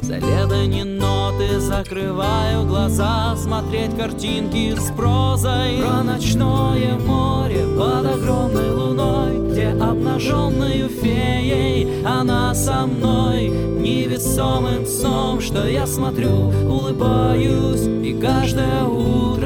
За 0.00 0.16
лето 0.16 0.66
не 0.66 0.84
ноты, 0.84 1.60
закрываю 1.60 2.66
глаза 2.66 3.34
Смотреть 3.36 3.96
картинки 3.96 4.74
с 4.78 4.90
прозой. 4.92 5.78
Про 5.80 6.02
ночное 6.02 6.96
море 6.98 7.64
под 7.76 8.06
огромной 8.06 8.70
луной 8.70 9.50
Где 9.50 9.68
обнаженную 9.68 10.88
феей 10.88 12.04
она 12.04 12.54
со 12.54 12.86
мной. 12.86 13.48
Невесомым 13.48 14.86
сном, 14.86 15.40
что 15.40 15.66
я 15.66 15.86
смотрю, 15.86 16.52
улыбаюсь 16.68 17.86
и 18.06 18.12
каждое 18.20 18.84
утро 18.84 19.39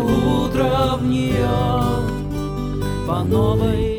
утро 0.00 0.96
в 0.96 1.04
нее 1.04 1.48
по 3.06 3.22
новой 3.24 3.97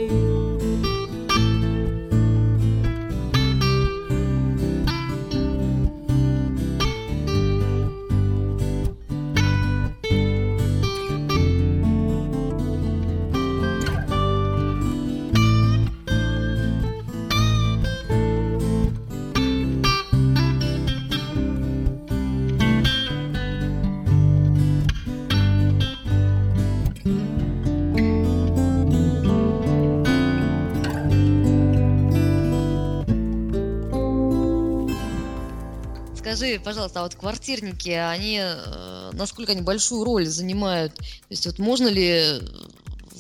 Скажи, 36.59 36.75
пожалуйста, 36.75 36.99
а 36.99 37.03
вот 37.03 37.15
квартирники, 37.15 37.89
они 37.89 38.39
э, 38.41 39.11
насколько 39.13 39.53
они 39.53 39.61
большую 39.61 40.03
роль 40.03 40.25
занимают? 40.25 40.93
То 40.95 41.03
есть 41.29 41.45
вот 41.45 41.59
можно 41.59 41.87
ли 41.87 42.41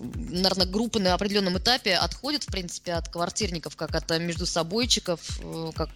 наверное, 0.01 0.65
группы 0.65 0.99
на 0.99 1.13
определенном 1.13 1.57
этапе 1.57 1.95
отходят, 1.95 2.43
в 2.43 2.47
принципе, 2.47 2.93
от 2.93 3.09
квартирников, 3.09 3.75
как 3.75 3.95
от 3.95 4.11
э, 4.11 4.19
междусобойчиков, 4.19 5.19
э, 5.41 5.71
как 5.75 5.89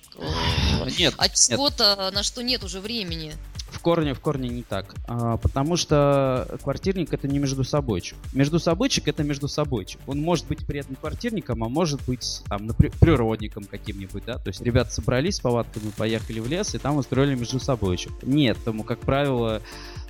нет, 0.97 1.13
от 1.17 1.35
чего-то, 1.35 2.11
на 2.13 2.23
что 2.23 2.43
нет 2.43 2.63
уже 2.63 2.79
времени. 2.79 3.35
Корне, 3.83 4.13
в 4.13 4.21
корне 4.21 4.47
не 4.47 4.63
так. 4.63 4.95
А, 5.07 5.35
потому 5.35 5.75
что 5.75 6.47
квартирник 6.63 7.13
это 7.13 7.27
не 7.27 7.37
между 7.37 7.65
собойчик. 7.65 8.17
Между 8.31 8.57
собойчик 8.57 9.09
это 9.09 9.23
между 9.23 9.49
собойчик. 9.49 9.99
Он 10.07 10.21
может 10.21 10.47
быть 10.47 10.65
при 10.65 10.79
этом 10.79 10.95
квартирником, 10.95 11.63
а 11.65 11.69
может 11.69 12.01
быть 12.07 12.41
там, 12.47 12.65
например, 12.65 12.93
природником 12.97 13.65
каким-нибудь, 13.65 14.23
да. 14.25 14.37
То 14.37 14.47
есть 14.47 14.61
ребята 14.61 14.91
собрались 14.91 15.35
с 15.35 15.39
повадками, 15.41 15.91
поехали 15.97 16.39
в 16.39 16.47
лес 16.47 16.73
и 16.73 16.77
там 16.77 16.95
устроили 16.95 17.35
между 17.35 17.59
собойчик. 17.59 18.11
Нет, 18.23 18.57
тому, 18.63 18.83
как 18.83 18.99
правило, 18.99 19.61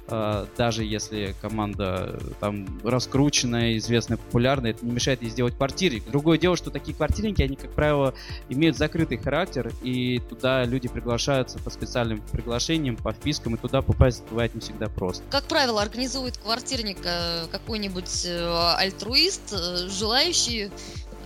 даже 0.07 0.83
если 0.83 1.33
команда 1.41 2.19
там 2.39 2.67
раскрученная, 2.83 3.77
известная, 3.77 4.17
популярная, 4.17 4.71
это 4.71 4.85
не 4.85 4.91
мешает 4.91 5.21
ей 5.21 5.29
сделать 5.29 5.55
квартирник. 5.55 6.03
Другое 6.09 6.37
дело, 6.37 6.57
что 6.57 6.71
такие 6.71 6.95
квартирники, 6.95 7.41
они, 7.41 7.55
как 7.55 7.71
правило, 7.71 8.13
имеют 8.49 8.77
закрытый 8.77 9.17
характер, 9.17 9.71
и 9.81 10.19
туда 10.29 10.65
люди 10.65 10.87
приглашаются 10.87 11.59
по 11.59 11.69
специальным 11.69 12.21
приглашениям, 12.31 12.95
по 12.95 13.13
впискам, 13.13 13.55
и 13.55 13.57
туда 13.57 13.81
попасть 13.81 14.23
бывает 14.29 14.53
не 14.55 14.61
всегда 14.61 14.89
просто. 14.89 15.23
Как 15.29 15.45
правило, 15.45 15.81
организует 15.81 16.37
квартирник 16.37 16.97
э, 17.03 17.47
какой-нибудь 17.51 18.25
э, 18.25 18.73
альтруист, 18.77 19.53
э, 19.53 19.87
желающий, 19.89 20.69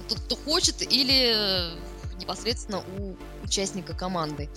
тот, 0.08 0.20
кто 0.20 0.36
хочет, 0.36 0.82
или 0.82 1.36
непосредственно 2.20 2.84
у 2.98 3.16
участника 3.48 3.94
команды? 3.94 4.50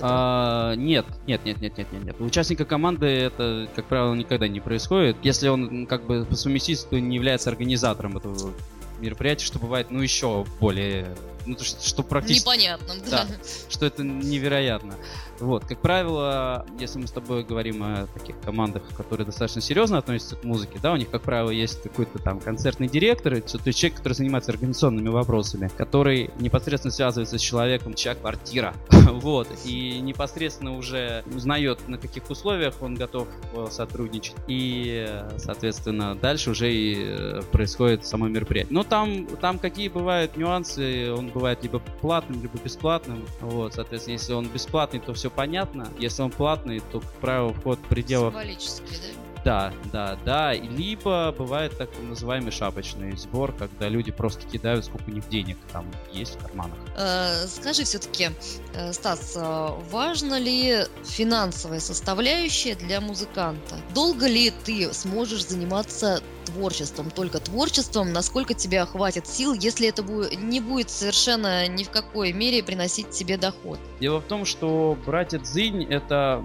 А, 0.00 0.74
нет, 0.74 1.06
нет, 1.26 1.44
нет, 1.44 1.60
нет, 1.60 1.76
нет, 1.76 1.92
нет, 1.92 2.04
нет. 2.04 2.16
У 2.20 2.24
участника 2.24 2.64
команды 2.64 3.06
это, 3.06 3.68
как 3.74 3.86
правило, 3.86 4.14
никогда 4.14 4.48
не 4.48 4.60
происходит. 4.60 5.16
Если 5.22 5.48
он 5.48 5.86
как 5.86 6.06
бы 6.06 6.24
по 6.24 6.36
совместительству 6.36 6.96
не 6.96 7.16
является 7.16 7.50
организатором 7.50 8.16
этого 8.16 8.52
мероприятия, 9.00 9.44
что 9.44 9.58
бывает, 9.58 9.90
ну, 9.90 10.00
еще 10.00 10.46
более 10.60 11.14
ну, 11.46 11.54
то, 11.54 11.64
что, 11.64 11.82
что 11.86 12.02
практически... 12.02 12.44
Непонятно, 12.44 12.94
да. 13.10 13.24
да. 13.24 13.34
Что 13.68 13.86
это 13.86 14.04
невероятно. 14.04 14.94
Вот, 15.40 15.64
как 15.64 15.78
правило, 15.78 16.66
если 16.78 16.98
мы 16.98 17.06
с 17.06 17.12
тобой 17.12 17.44
говорим 17.44 17.82
о 17.82 18.06
таких 18.12 18.38
командах, 18.40 18.82
которые 18.94 19.24
достаточно 19.24 19.62
серьезно 19.62 19.98
относятся 19.98 20.36
к 20.36 20.44
музыке, 20.44 20.78
да, 20.82 20.92
у 20.92 20.96
них, 20.96 21.10
как 21.10 21.22
правило, 21.22 21.50
есть 21.50 21.82
какой-то 21.82 22.18
там 22.18 22.40
концертный 22.40 22.88
директор, 22.88 23.40
то 23.40 23.60
есть 23.64 23.78
человек, 23.78 23.98
который 23.98 24.12
занимается 24.12 24.52
организационными 24.52 25.08
вопросами, 25.08 25.70
который 25.76 26.30
непосредственно 26.38 26.92
связывается 26.92 27.38
с 27.38 27.40
человеком, 27.40 27.94
чья 27.94 28.14
квартира, 28.14 28.74
вот, 28.90 29.48
и 29.64 29.98
непосредственно 30.00 30.76
уже 30.76 31.24
узнает, 31.34 31.88
на 31.88 31.96
каких 31.96 32.28
условиях 32.28 32.74
он 32.82 32.94
готов 32.94 33.28
э, 33.54 33.66
сотрудничать, 33.70 34.36
и, 34.46 35.08
соответственно, 35.38 36.16
дальше 36.16 36.50
уже 36.50 36.72
и 36.72 36.96
э, 36.98 37.40
происходит 37.50 38.04
само 38.04 38.28
мероприятие. 38.28 38.74
Но 38.74 38.84
там, 38.84 39.26
там 39.40 39.58
какие 39.58 39.88
бывают 39.88 40.36
нюансы, 40.36 41.12
он 41.12 41.28
бывает 41.28 41.62
либо 41.62 41.78
платным, 41.78 42.42
либо 42.42 42.58
бесплатным, 42.58 43.24
вот, 43.40 43.74
соответственно, 43.74 44.12
если 44.14 44.32
он 44.34 44.46
бесплатный, 44.46 45.00
то 45.00 45.14
все 45.14 45.29
понятно. 45.34 45.88
Если 45.98 46.22
он 46.22 46.30
платный, 46.30 46.80
то, 46.80 47.00
как 47.00 47.12
правило, 47.12 47.52
вход 47.52 47.78
в 47.78 47.82
пределах... 47.88 48.32
Символический, 48.32 48.96
да? 48.96 49.19
Да, 49.44 49.72
да, 49.92 50.18
да. 50.24 50.52
Либо 50.52 51.34
бывает 51.36 51.76
так 51.78 51.90
называемый 52.02 52.52
шапочный 52.52 53.16
сбор, 53.16 53.52
когда 53.52 53.88
люди 53.88 54.10
просто 54.10 54.46
кидают, 54.46 54.84
сколько 54.84 55.08
у 55.08 55.12
них 55.12 55.28
денег 55.28 55.56
там 55.72 55.86
есть 56.12 56.34
в 56.34 56.46
карманах. 56.46 56.76
Э, 56.96 57.46
скажи 57.46 57.84
все-таки, 57.84 58.30
э, 58.74 58.92
Стас, 58.92 59.34
э, 59.36 59.68
важно 59.90 60.38
ли 60.38 60.84
финансовая 61.04 61.80
составляющая 61.80 62.74
для 62.74 63.00
музыканта? 63.00 63.76
Долго 63.94 64.26
ли 64.26 64.52
ты 64.64 64.92
сможешь 64.92 65.46
заниматься 65.46 66.22
творчеством, 66.44 67.10
только 67.10 67.38
творчеством, 67.38 68.12
насколько 68.12 68.54
тебя 68.54 68.84
хватит 68.86 69.26
сил, 69.26 69.54
если 69.54 69.88
это 69.88 70.02
не 70.02 70.60
будет 70.60 70.90
совершенно 70.90 71.66
ни 71.68 71.84
в 71.84 71.90
какой 71.90 72.32
мере 72.32 72.62
приносить 72.62 73.10
тебе 73.10 73.36
доход? 73.36 73.78
Дело 74.00 74.20
в 74.20 74.24
том, 74.24 74.44
что 74.44 74.98
братья 75.06 75.38
Цзинь 75.38 75.84
это 75.84 76.44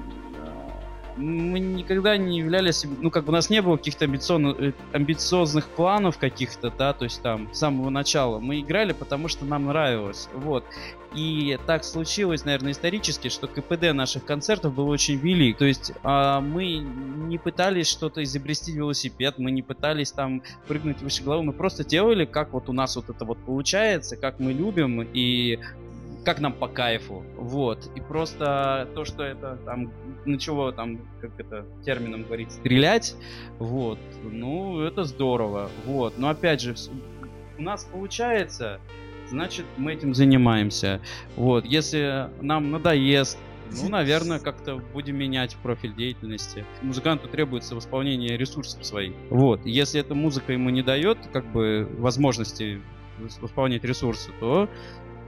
мы 1.17 1.59
никогда 1.59 2.17
не 2.17 2.39
являлись, 2.39 2.85
ну, 3.01 3.09
как 3.09 3.23
бы 3.25 3.29
у 3.29 3.33
нас 3.33 3.49
не 3.49 3.61
было 3.61 3.77
каких-то 3.77 4.05
амбициозных, 4.05 4.59
э, 4.59 4.73
амбициозных 4.93 5.67
планов 5.69 6.17
каких-то, 6.17 6.71
да, 6.71 6.93
то 6.93 7.05
есть 7.05 7.21
там 7.21 7.53
с 7.53 7.59
самого 7.59 7.89
начала. 7.89 8.39
Мы 8.39 8.59
играли, 8.59 8.93
потому 8.93 9.27
что 9.27 9.45
нам 9.45 9.65
нравилось, 9.65 10.29
вот. 10.33 10.65
И 11.15 11.57
так 11.65 11.85
случилось, 11.85 12.43
наверное, 12.43 12.73
исторически, 12.73 13.29
что 13.29 13.47
КПД 13.47 13.93
наших 13.93 14.25
концертов 14.25 14.75
был 14.75 14.89
очень 14.89 15.15
велик. 15.15 15.57
То 15.57 15.65
есть 15.65 15.93
э, 16.03 16.39
мы 16.41 16.77
не 16.79 17.37
пытались 17.37 17.87
что-то 17.87 18.21
изобрести 18.23 18.73
велосипед, 18.73 19.35
мы 19.37 19.51
не 19.51 19.61
пытались 19.61 20.11
там 20.11 20.43
прыгнуть 20.67 21.01
выше 21.01 21.23
головы, 21.23 21.43
мы 21.43 21.53
просто 21.53 21.85
делали, 21.85 22.25
как 22.25 22.51
вот 22.51 22.67
у 22.67 22.73
нас 22.73 22.97
вот 22.97 23.09
это 23.09 23.23
вот 23.23 23.37
получается, 23.37 24.17
как 24.17 24.39
мы 24.39 24.51
любим, 24.51 25.01
и 25.01 25.59
как 26.25 26.39
нам 26.39 26.53
по 26.53 26.67
кайфу, 26.67 27.23
вот, 27.37 27.89
и 27.95 28.01
просто 28.01 28.89
то, 28.95 29.05
что 29.05 29.23
это 29.23 29.57
там 29.65 29.91
начало 30.25 30.73
там, 30.73 30.99
как 31.21 31.39
это 31.39 31.65
термином 31.85 32.23
говорить, 32.23 32.51
стрелять, 32.51 33.15
вот, 33.59 33.99
ну, 34.23 34.81
это 34.81 35.03
здорово, 35.03 35.69
вот, 35.85 36.17
но 36.17 36.29
опять 36.29 36.61
же, 36.61 36.75
у 37.57 37.61
нас 37.61 37.85
получается, 37.85 38.81
значит, 39.29 39.65
мы 39.77 39.93
этим 39.93 40.13
занимаемся, 40.13 40.99
вот, 41.35 41.65
если 41.65 42.29
нам 42.41 42.71
надоест, 42.71 43.37
ну, 43.71 43.89
наверное, 43.89 44.39
как-то 44.39 44.77
будем 44.93 45.17
менять 45.17 45.55
профиль 45.57 45.93
деятельности. 45.95 46.65
Музыканту 46.81 47.27
требуется 47.27 47.75
восполнение 47.75 48.37
ресурсов 48.37 48.85
своих. 48.85 49.15
Вот. 49.31 49.65
Если 49.65 49.99
эта 49.99 50.13
музыка 50.13 50.53
ему 50.53 50.69
не 50.69 50.83
дает, 50.83 51.17
как 51.33 51.51
бы, 51.51 51.89
возможности 51.97 52.79
восполнять 53.39 53.83
ресурсы, 53.83 54.31
то 54.39 54.69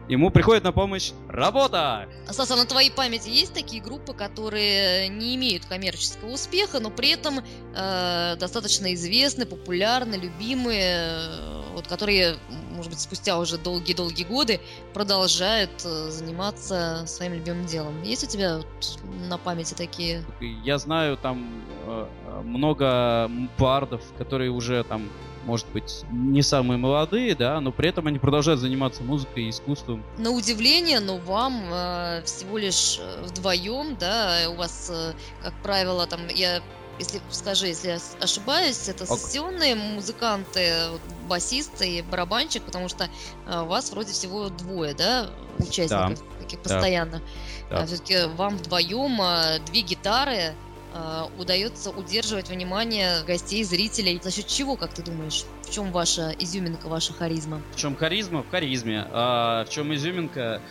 ему 0.07 0.29
приходит 0.29 0.63
на 0.63 0.71
помощь 0.71 1.11
работа. 1.29 2.07
Стас, 2.29 2.51
а 2.51 2.55
на 2.55 2.65
твоей 2.65 2.91
памяти 2.91 3.29
есть 3.29 3.53
такие 3.53 3.81
группы, 3.81 4.13
которые 4.13 5.07
не 5.09 5.35
имеют 5.35 5.65
коммерческого 5.65 6.31
успеха, 6.31 6.79
но 6.79 6.89
при 6.89 7.09
этом 7.09 7.39
э, 7.75 8.35
достаточно 8.39 8.93
известны, 8.93 9.45
популярны, 9.45 10.15
любимые, 10.15 11.09
э, 11.09 11.63
вот 11.73 11.87
которые, 11.87 12.37
может 12.71 12.91
быть, 12.91 12.99
спустя 12.99 13.37
уже 13.37 13.57
долгие-долгие 13.57 14.23
годы 14.23 14.59
продолжают 14.93 15.71
э, 15.83 16.09
заниматься 16.09 17.03
своим 17.05 17.33
любимым 17.33 17.65
делом. 17.65 18.01
Есть 18.03 18.23
у 18.23 18.27
тебя 18.27 18.61
на 19.29 19.37
памяти 19.37 19.73
такие? 19.73 20.23
Я 20.63 20.77
знаю 20.77 21.17
там 21.17 21.63
э, 21.85 22.07
много 22.43 23.29
бардов, 23.57 24.01
которые 24.17 24.51
уже 24.51 24.83
там 24.83 25.09
может 25.47 25.65
быть, 25.69 26.03
не 26.11 26.41
самые 26.41 26.77
молодые, 26.77 27.33
да, 27.33 27.59
но 27.61 27.71
при 27.71 27.87
этом 27.89 28.05
они 28.07 28.19
продолжают 28.19 28.59
заниматься 28.59 29.01
музыкой 29.01 29.45
и 29.45 29.49
искусством. 29.49 30.03
На 30.17 30.31
удивление, 30.31 30.99
но 30.99 31.17
вам 31.17 31.63
э, 31.71 32.21
всего 32.25 32.57
лишь 32.57 32.99
э, 32.99 33.23
вдвоем, 33.25 33.95
да, 33.97 34.49
у 34.49 34.55
вас, 34.55 34.91
э, 34.93 35.13
как 35.41 35.53
правило, 35.63 36.05
там, 36.05 36.19
я 36.35 36.61
если 36.99 37.21
скажи, 37.29 37.67
если 37.67 37.89
я 37.89 37.99
ошибаюсь, 38.19 38.89
это 38.89 39.05
сессионные 39.05 39.75
музыканты, 39.75 40.71
басисты 41.29 41.99
и 41.99 42.01
барабанщик, 42.01 42.63
потому 42.63 42.89
что 42.89 43.07
э, 43.45 43.63
вас 43.63 43.91
вроде 43.91 44.11
всего 44.11 44.49
двое, 44.49 44.93
да, 44.95 45.29
участников, 45.59 46.19
да. 46.19 46.43
таких 46.43 46.59
постоянно. 46.59 47.21
Да. 47.69 47.83
А 47.83 47.85
все-таки 47.85 48.25
вам 48.35 48.57
вдвоем 48.57 49.21
э, 49.21 49.59
две 49.67 49.81
гитары, 49.81 50.55
удается 51.37 51.91
удерживать 51.91 52.49
внимание 52.49 53.23
гостей, 53.23 53.63
зрителей. 53.63 54.19
За 54.23 54.31
счет 54.31 54.47
чего, 54.47 54.75
как 54.75 54.93
ты 54.93 55.01
думаешь? 55.01 55.45
В 55.63 55.71
чем 55.71 55.91
ваша 55.91 56.33
изюминка, 56.39 56.87
ваша 56.87 57.13
харизма? 57.13 57.61
В 57.73 57.75
чем 57.77 57.95
харизма? 57.95 58.43
В 58.43 58.49
харизме. 58.49 59.07
А 59.11 59.65
в 59.65 59.69
чем 59.69 59.93
изюминка? 59.93 60.61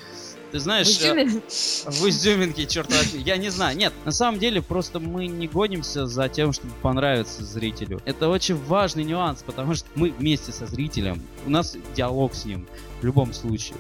Ты 0.53 0.61
знаешь, 0.61 0.87
в, 0.87 0.91
изюмин... 0.91 1.43
в 1.51 2.09
изюминке, 2.09 2.67
черт 2.67 2.91
возьми, 2.93 3.21
я 3.21 3.37
не 3.37 3.51
знаю. 3.51 3.77
Нет, 3.77 3.93
на 4.05 4.13
самом 4.13 4.39
деле 4.39 4.63
просто 4.63 5.01
мы 5.01 5.27
не 5.27 5.49
гонимся 5.49 6.07
за 6.07 6.29
тем, 6.29 6.53
чтобы 6.53 6.73
понравиться 6.83 7.45
зрителю. 7.45 8.01
Это 8.05 8.29
очень 8.29 8.57
важный 8.57 9.05
нюанс, 9.05 9.43
потому 9.45 9.75
что 9.75 9.89
мы 9.97 10.13
вместе 10.13 10.53
со 10.53 10.67
зрителем, 10.67 11.23
у 11.47 11.51
нас 11.51 11.77
диалог 11.95 12.35
с 12.35 12.45
ним 12.45 12.67
в 13.01 13.05
любом 13.05 13.33
случае. 13.33 13.77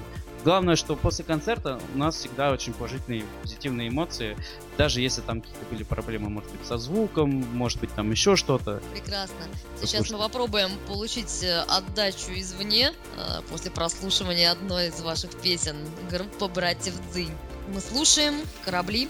Главное, 0.46 0.76
что 0.76 0.94
после 0.94 1.24
концерта 1.24 1.80
у 1.92 1.98
нас 1.98 2.14
всегда 2.14 2.52
очень 2.52 2.72
положительные, 2.72 3.24
позитивные 3.42 3.88
эмоции, 3.88 4.37
даже 4.78 5.00
если 5.00 5.20
там 5.20 5.40
какие-то 5.40 5.66
были 5.72 5.82
проблемы, 5.82 6.30
может 6.30 6.52
быть, 6.52 6.64
со 6.64 6.78
звуком, 6.78 7.30
может 7.30 7.80
быть, 7.80 7.92
там 7.96 8.12
еще 8.12 8.37
что-то. 8.37 8.80
Прекрасно. 8.92 9.44
Сейчас 9.80 10.09
мы 10.09 10.18
попробуем 10.18 10.70
получить 10.87 11.42
э, 11.42 11.62
отдачу 11.62 12.30
извне 12.32 12.92
э, 13.16 13.42
после 13.50 13.72
прослушивания 13.72 14.52
одной 14.52 14.87
из 14.87 15.00
ваших 15.00 15.32
песен 15.32 15.78
группа 16.09 16.46
«Братьев 16.46 16.94
Дзынь». 17.11 17.37
Мы 17.74 17.80
слушаем 17.80 18.37
«Корабли». 18.64 19.09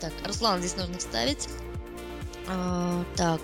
Так, 0.00 0.12
Руслан 0.26 0.58
здесь 0.58 0.76
нужно 0.76 0.98
вставить. 0.98 1.48
А, 2.46 3.02
так. 3.16 3.40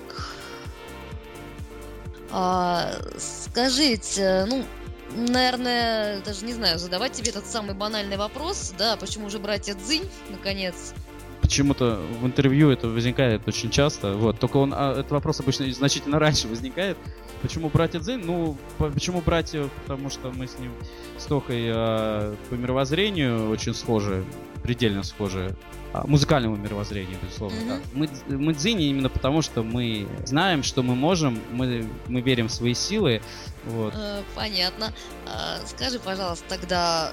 А, 2.31 3.01
скажите, 3.17 4.45
ну, 4.47 4.67
наверное, 5.15 6.21
даже 6.23 6.45
не 6.45 6.53
знаю, 6.53 6.79
задавать 6.79 7.13
тебе 7.13 7.31
этот 7.31 7.47
самый 7.47 7.75
банальный 7.75 8.17
вопрос, 8.17 8.75
да, 8.79 8.97
почему 8.97 9.31
же 9.31 9.39
братья 9.39 9.75
Цзинь, 9.75 10.09
наконец? 10.31 10.95
Почему-то 11.41 12.01
в 12.21 12.27
интервью 12.27 12.71
это 12.71 12.89
возникает 12.89 13.47
очень 13.47 13.71
часто, 13.71 14.15
вот, 14.15 14.39
только 14.39 14.57
он, 14.57 14.73
а, 14.75 14.93
этот 14.93 15.13
вопрос 15.13 15.41
обычно 15.41 15.71
значительно 15.73 16.19
раньше 16.19 16.49
возникает. 16.49 16.97
Почему 17.43 17.69
братья 17.69 18.01
Цзинь? 18.01 18.23
Ну, 18.25 18.57
почему 18.79 19.21
братья? 19.21 19.69
Потому 19.83 20.09
что 20.09 20.31
мы 20.31 20.47
с 20.47 20.59
ним, 20.59 20.73
с 21.19 21.25
Тохой 21.27 21.67
э, 21.67 22.35
по 22.49 22.55
мировоззрению 22.55 23.51
очень 23.51 23.75
схожи, 23.75 24.25
предельно 24.65 25.03
схожи. 25.03 25.55
А, 25.93 26.05
музыкальному 26.07 26.57
мировоззрению, 26.57 27.19
безусловно. 27.23 27.57
Mm-hmm. 27.57 27.83
Мы, 28.29 28.39
мы 28.39 28.55
дзини 28.55 28.87
именно 28.87 29.11
потому, 29.11 29.43
что 29.43 29.63
мы 29.63 30.09
знаем, 30.25 30.65
что 30.65 30.83
мы 30.83 30.97
можем, 30.97 31.39
мы, 31.53 31.89
мы 32.09 32.21
верим 32.23 32.49
в 32.49 32.53
свои 32.53 32.75
силы. 32.75 33.23
Вот. 33.67 33.95
Э, 33.95 34.23
понятно. 34.35 34.93
А, 35.27 35.59
скажи, 35.67 36.01
пожалуйста, 36.01 36.45
тогда 36.49 37.13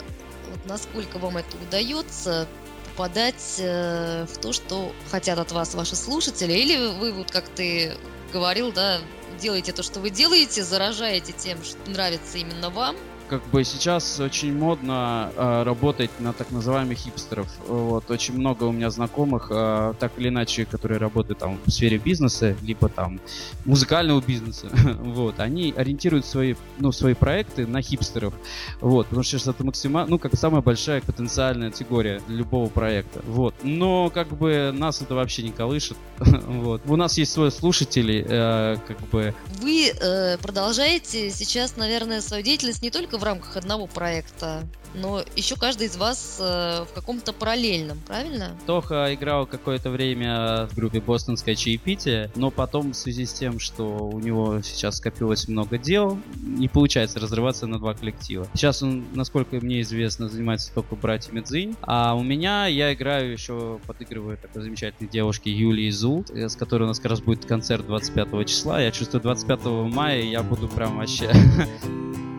вот 0.49 0.65
насколько 0.65 1.19
вам 1.19 1.37
это 1.37 1.55
удается 1.67 2.47
попадать 2.89 3.57
э, 3.59 4.25
в 4.25 4.37
то, 4.37 4.53
что 4.53 4.93
хотят 5.11 5.37
от 5.37 5.51
вас 5.51 5.75
ваши 5.75 5.95
слушатели, 5.95 6.53
или 6.53 6.97
вы 6.99 7.11
вот 7.11 7.29
как 7.29 7.49
ты 7.49 7.95
говорил, 8.31 8.71
да, 8.71 8.99
делаете 9.39 9.73
то, 9.73 9.83
что 9.83 9.99
вы 9.99 10.09
делаете, 10.09 10.63
заражаете 10.63 11.33
тем, 11.33 11.61
что 11.63 11.77
нравится 11.89 12.37
именно 12.37 12.69
вам, 12.69 12.95
как 13.31 13.47
бы 13.47 13.63
сейчас 13.63 14.19
очень 14.19 14.53
модно 14.53 15.31
э, 15.37 15.63
работать 15.63 16.11
на 16.19 16.33
так 16.33 16.51
называемых 16.51 16.97
хипстеров. 16.97 17.47
Вот 17.65 18.11
очень 18.11 18.33
много 18.33 18.65
у 18.65 18.73
меня 18.73 18.89
знакомых, 18.89 19.47
э, 19.49 19.93
так 19.97 20.11
или 20.17 20.27
иначе, 20.27 20.65
которые 20.65 20.97
работают 20.97 21.39
там 21.39 21.57
в 21.65 21.71
сфере 21.71 21.97
бизнеса, 21.97 22.57
либо 22.61 22.89
там 22.89 23.21
музыкального 23.63 24.19
бизнеса. 24.19 24.67
вот 24.99 25.39
они 25.39 25.73
ориентируют 25.77 26.25
свои, 26.25 26.55
ну, 26.77 26.91
свои 26.91 27.13
проекты 27.13 27.65
на 27.65 27.81
хипстеров. 27.81 28.33
Вот, 28.81 29.07
потому 29.07 29.23
что 29.23 29.37
это 29.37 29.63
максимально, 29.63 30.09
ну, 30.09 30.19
как 30.19 30.35
самая 30.35 30.61
большая 30.61 30.99
потенциальная 30.99 31.71
категория 31.71 32.21
любого 32.27 32.67
проекта. 32.67 33.21
Вот, 33.25 33.55
но 33.63 34.09
как 34.09 34.27
бы 34.27 34.71
нас 34.73 35.01
это 35.01 35.15
вообще 35.15 35.43
не 35.43 35.51
колышет. 35.51 35.95
вот, 36.19 36.81
у 36.85 36.97
нас 36.97 37.17
есть 37.17 37.31
свои 37.31 37.49
слушатели, 37.49 38.25
э, 38.27 38.75
как 38.85 38.99
бы. 39.07 39.33
Вы 39.61 39.87
э, 39.87 40.37
продолжаете 40.37 41.29
сейчас, 41.29 41.77
наверное, 41.77 42.19
свою 42.19 42.43
деятельность 42.43 42.81
не 42.81 42.91
только 42.91 43.20
в 43.21 43.23
рамках 43.23 43.55
одного 43.55 43.85
проекта, 43.85 44.63
но 44.95 45.23
еще 45.35 45.55
каждый 45.55 45.87
из 45.87 45.95
вас 45.95 46.37
э, 46.41 46.85
в 46.89 46.93
каком-то 46.93 47.33
параллельном, 47.33 47.99
правильно? 48.07 48.57
Тоха 48.65 49.13
играл 49.13 49.45
какое-то 49.45 49.91
время 49.91 50.67
в 50.67 50.75
группе 50.75 50.99
«Бостонское 50.99 51.55
чаепитие», 51.55 52.31
но 52.35 52.49
потом 52.49 52.91
в 52.91 52.95
связи 52.95 53.25
с 53.25 53.33
тем, 53.33 53.59
что 53.59 53.85
у 53.85 54.19
него 54.19 54.61
сейчас 54.63 54.97
скопилось 54.97 55.47
много 55.47 55.77
дел, 55.77 56.17
не 56.41 56.67
получается 56.67 57.19
разрываться 57.19 57.67
на 57.67 57.77
два 57.77 57.93
коллектива. 57.93 58.47
Сейчас 58.55 58.81
он, 58.81 59.05
насколько 59.13 59.57
мне 59.57 59.81
известно, 59.81 60.27
занимается 60.27 60.73
только 60.73 60.95
братьями 60.95 61.41
Цзинь, 61.41 61.75
а 61.81 62.15
у 62.15 62.23
меня 62.23 62.65
я 62.65 62.91
играю 62.91 63.31
еще, 63.31 63.79
подыгрываю 63.85 64.37
такой 64.37 64.63
замечательной 64.63 65.09
девушке 65.09 65.51
Юлии 65.51 65.91
Зул, 65.91 66.25
э, 66.29 66.49
с 66.49 66.55
которой 66.55 66.83
у 66.83 66.87
нас 66.87 66.99
как 66.99 67.11
раз 67.11 67.21
будет 67.21 67.45
концерт 67.45 67.85
25 67.85 68.47
числа. 68.47 68.81
Я 68.81 68.91
чувствую, 68.91 69.21
25 69.21 69.65
мая 69.93 70.23
я 70.23 70.41
буду 70.41 70.67
прям 70.67 70.97
вообще 70.97 71.31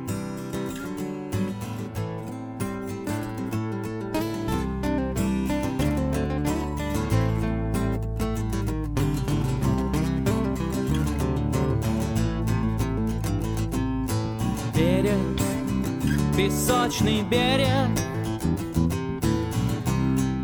песочный 16.93 17.23
берег. 17.23 17.91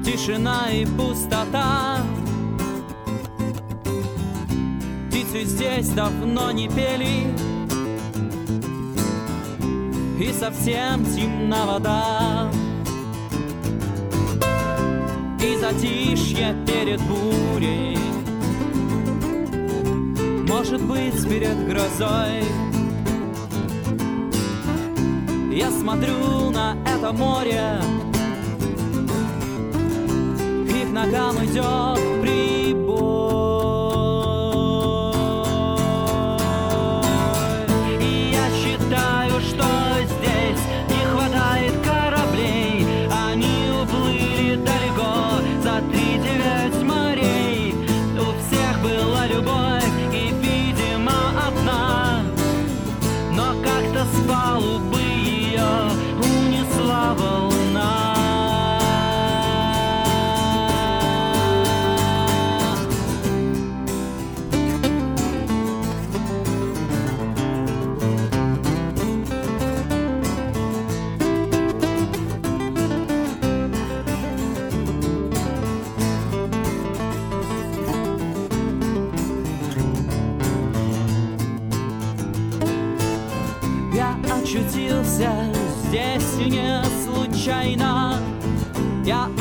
Тишина 0.04 0.70
и 0.70 0.86
пустота. 0.86 1.98
Птицы 5.08 5.44
здесь 5.44 5.88
давно 5.90 6.50
не 6.50 6.68
пели. 6.68 7.34
И 10.20 10.32
совсем 10.32 11.04
темна 11.04 11.66
вода. 11.66 12.50
И 15.42 15.56
затишье 15.56 16.56
перед 16.66 17.00
бурей. 17.02 17.98
Может 20.48 20.82
быть 20.82 21.28
перед 21.28 21.68
грозой 21.68 22.67
я 25.58 25.72
смотрю 25.72 26.50
на 26.50 26.76
это 26.86 27.12
море. 27.12 27.80
И 30.68 30.84
к 30.84 30.90
ногам 30.90 31.44
идет 31.44 32.17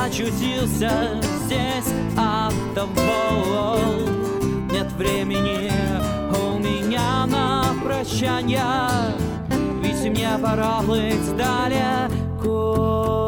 очутился 0.07 0.89
здесь 1.45 1.93
от 2.17 2.53
того 2.73 3.77
Нет 4.71 4.89
времени 4.93 5.71
у 6.31 6.57
меня 6.57 7.25
на 7.25 7.65
прощанье, 7.83 8.63
ведь 9.81 10.09
мне 10.09 10.29
пора 10.41 10.81
плыть 10.81 11.35
далеко. 11.35 13.26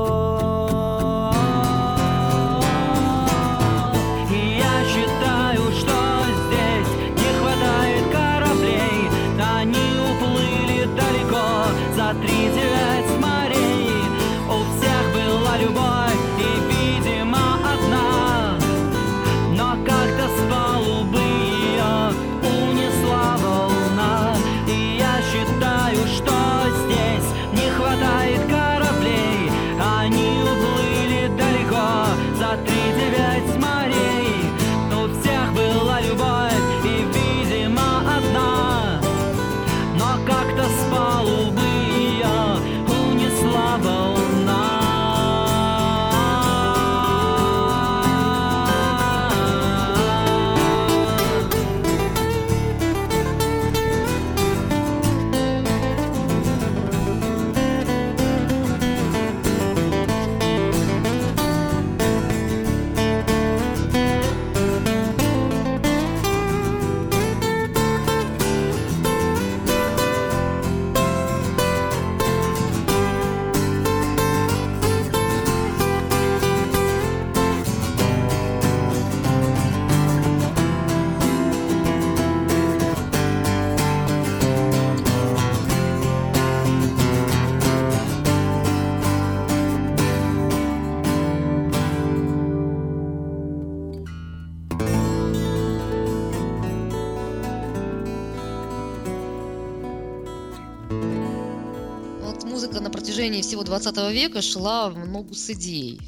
Всего 103.50 103.64
20 103.64 103.98
века 104.14 104.44
шла 104.44 104.92
в 104.92 105.08
ногу 105.08 105.34
с 105.34 105.50
идеей. 105.50 106.00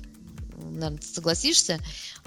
Наверное, 0.58 1.00
ты 1.00 1.08
согласишься. 1.08 1.80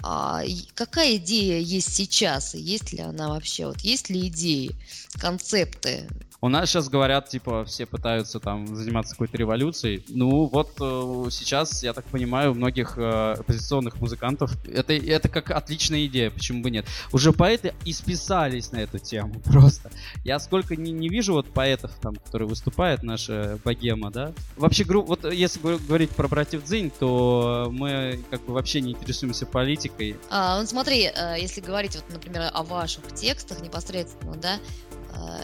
А 0.03 0.43
какая 0.73 1.15
идея 1.15 1.57
есть 1.61 1.95
сейчас? 1.95 2.53
Есть 2.53 2.91
ли 2.91 2.99
она 2.99 3.29
вообще? 3.29 3.67
Вот 3.67 3.79
есть 3.79 4.09
ли 4.09 4.27
идеи, 4.27 4.75
концепты? 5.13 6.09
У 6.45 6.47
нас 6.47 6.69
сейчас 6.69 6.89
говорят, 6.89 7.27
типа, 7.27 7.65
все 7.65 7.87
пытаются 7.87 8.39
там 8.39 8.67
заниматься 8.75 9.13
какой-то 9.15 9.35
революцией. 9.35 10.05
Ну, 10.09 10.45
вот 10.45 10.73
э, 10.79 11.29
сейчас, 11.31 11.81
я 11.81 11.91
так 11.91 12.05
понимаю, 12.05 12.51
у 12.51 12.53
многих 12.53 12.99
э, 12.99 13.37
оппозиционных 13.39 13.99
музыкантов 13.99 14.55
это, 14.67 14.93
это 14.93 15.27
как 15.27 15.49
отличная 15.49 16.05
идея, 16.05 16.29
почему 16.29 16.61
бы 16.61 16.69
нет. 16.69 16.85
Уже 17.11 17.33
поэты 17.33 17.73
и 17.83 17.91
списались 17.93 18.71
на 18.71 18.77
эту 18.77 18.99
тему 18.99 19.39
просто. 19.45 19.89
Я 20.23 20.37
сколько 20.37 20.75
не, 20.75 20.91
не 20.91 21.09
вижу 21.09 21.33
вот 21.33 21.51
поэтов, 21.51 21.89
там, 21.99 22.13
которые 22.13 22.47
выступают, 22.47 23.01
наша 23.01 23.57
богема, 23.65 24.11
да. 24.11 24.31
Вообще, 24.55 24.83
вот 24.83 25.25
если 25.33 25.59
говорить 25.87 26.11
про 26.11 26.27
братьев 26.27 26.63
Дзинь, 26.63 26.91
то 26.91 27.69
мы 27.71 28.19
как 28.29 28.45
бы 28.45 28.53
вообще 28.53 28.81
не 28.81 28.91
интересуемся 28.91 29.47
политикой. 29.47 30.15
А, 30.29 30.61
ну 30.61 30.67
смотри, 30.67 31.05
э, 31.11 31.37
если 31.39 31.61
говорить, 31.61 31.95
вот, 31.95 32.05
например, 32.11 32.51
о 32.53 32.61
ваших 32.61 33.15
текстах 33.15 33.61
непосредственно, 33.61 34.35
да, 34.35 34.59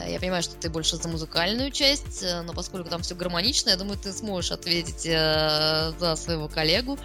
я 0.07 0.19
понимаю, 0.19 0.43
что 0.43 0.55
ты 0.55 0.69
больше 0.69 0.97
за 0.97 1.07
музыкальную 1.07 1.71
часть, 1.71 2.23
э, 2.23 2.41
но 2.41 2.53
поскольку 2.53 2.89
там 2.89 3.01
все 3.01 3.15
гармонично, 3.15 3.69
я 3.69 3.77
думаю, 3.77 3.97
ты 3.97 4.11
сможешь 4.11 4.51
ответить 4.51 5.05
э, 5.05 5.93
за 5.97 6.15
своего 6.15 6.47
коллегу. 6.47 6.97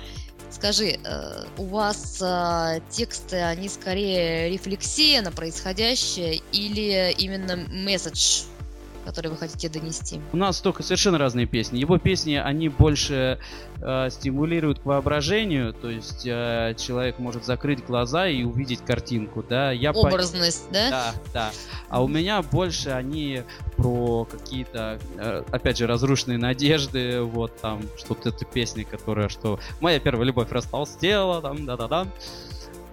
Скажи, 0.50 0.98
э, 1.02 1.44
у 1.58 1.64
вас 1.64 2.22
тексты, 2.90 3.36
они 3.36 3.68
скорее 3.68 4.50
рефлексия 4.50 5.22
на 5.22 5.32
происходящее 5.32 6.42
или 6.52 7.12
именно 7.18 7.56
месседж 7.56 8.42
который 9.06 9.30
вы 9.30 9.36
хотите 9.36 9.68
донести? 9.68 10.20
У 10.32 10.36
нас 10.36 10.60
только 10.60 10.82
совершенно 10.82 11.16
разные 11.16 11.46
песни. 11.46 11.78
Его 11.78 11.98
песни, 11.98 12.34
они 12.34 12.68
больше 12.68 13.38
э, 13.80 14.10
стимулируют 14.10 14.80
к 14.80 14.84
воображению, 14.84 15.72
то 15.72 15.88
есть 15.88 16.26
э, 16.26 16.74
человек 16.76 17.20
может 17.20 17.44
закрыть 17.44 17.84
глаза 17.86 18.26
и 18.26 18.42
увидеть 18.42 18.80
картинку, 18.84 19.44
да. 19.48 19.70
Я 19.70 19.92
Образность, 19.92 20.66
по... 20.66 20.74
да? 20.74 20.90
Да, 20.90 21.14
да. 21.32 21.50
А 21.88 22.02
у 22.02 22.08
меня 22.08 22.42
больше 22.42 22.90
они 22.90 23.44
про 23.76 24.24
какие-то, 24.24 24.98
э, 25.16 25.44
опять 25.52 25.78
же, 25.78 25.86
разрушенные 25.86 26.38
надежды, 26.38 27.20
вот 27.22 27.56
там, 27.60 27.82
что-то 27.96 28.30
эта 28.30 28.44
песня, 28.44 28.84
которая, 28.84 29.28
что 29.28 29.60
моя 29.80 30.00
первая 30.00 30.26
любовь 30.26 30.50
растолстела, 30.50 31.40
там, 31.40 31.64
да-да-да. 31.64 32.08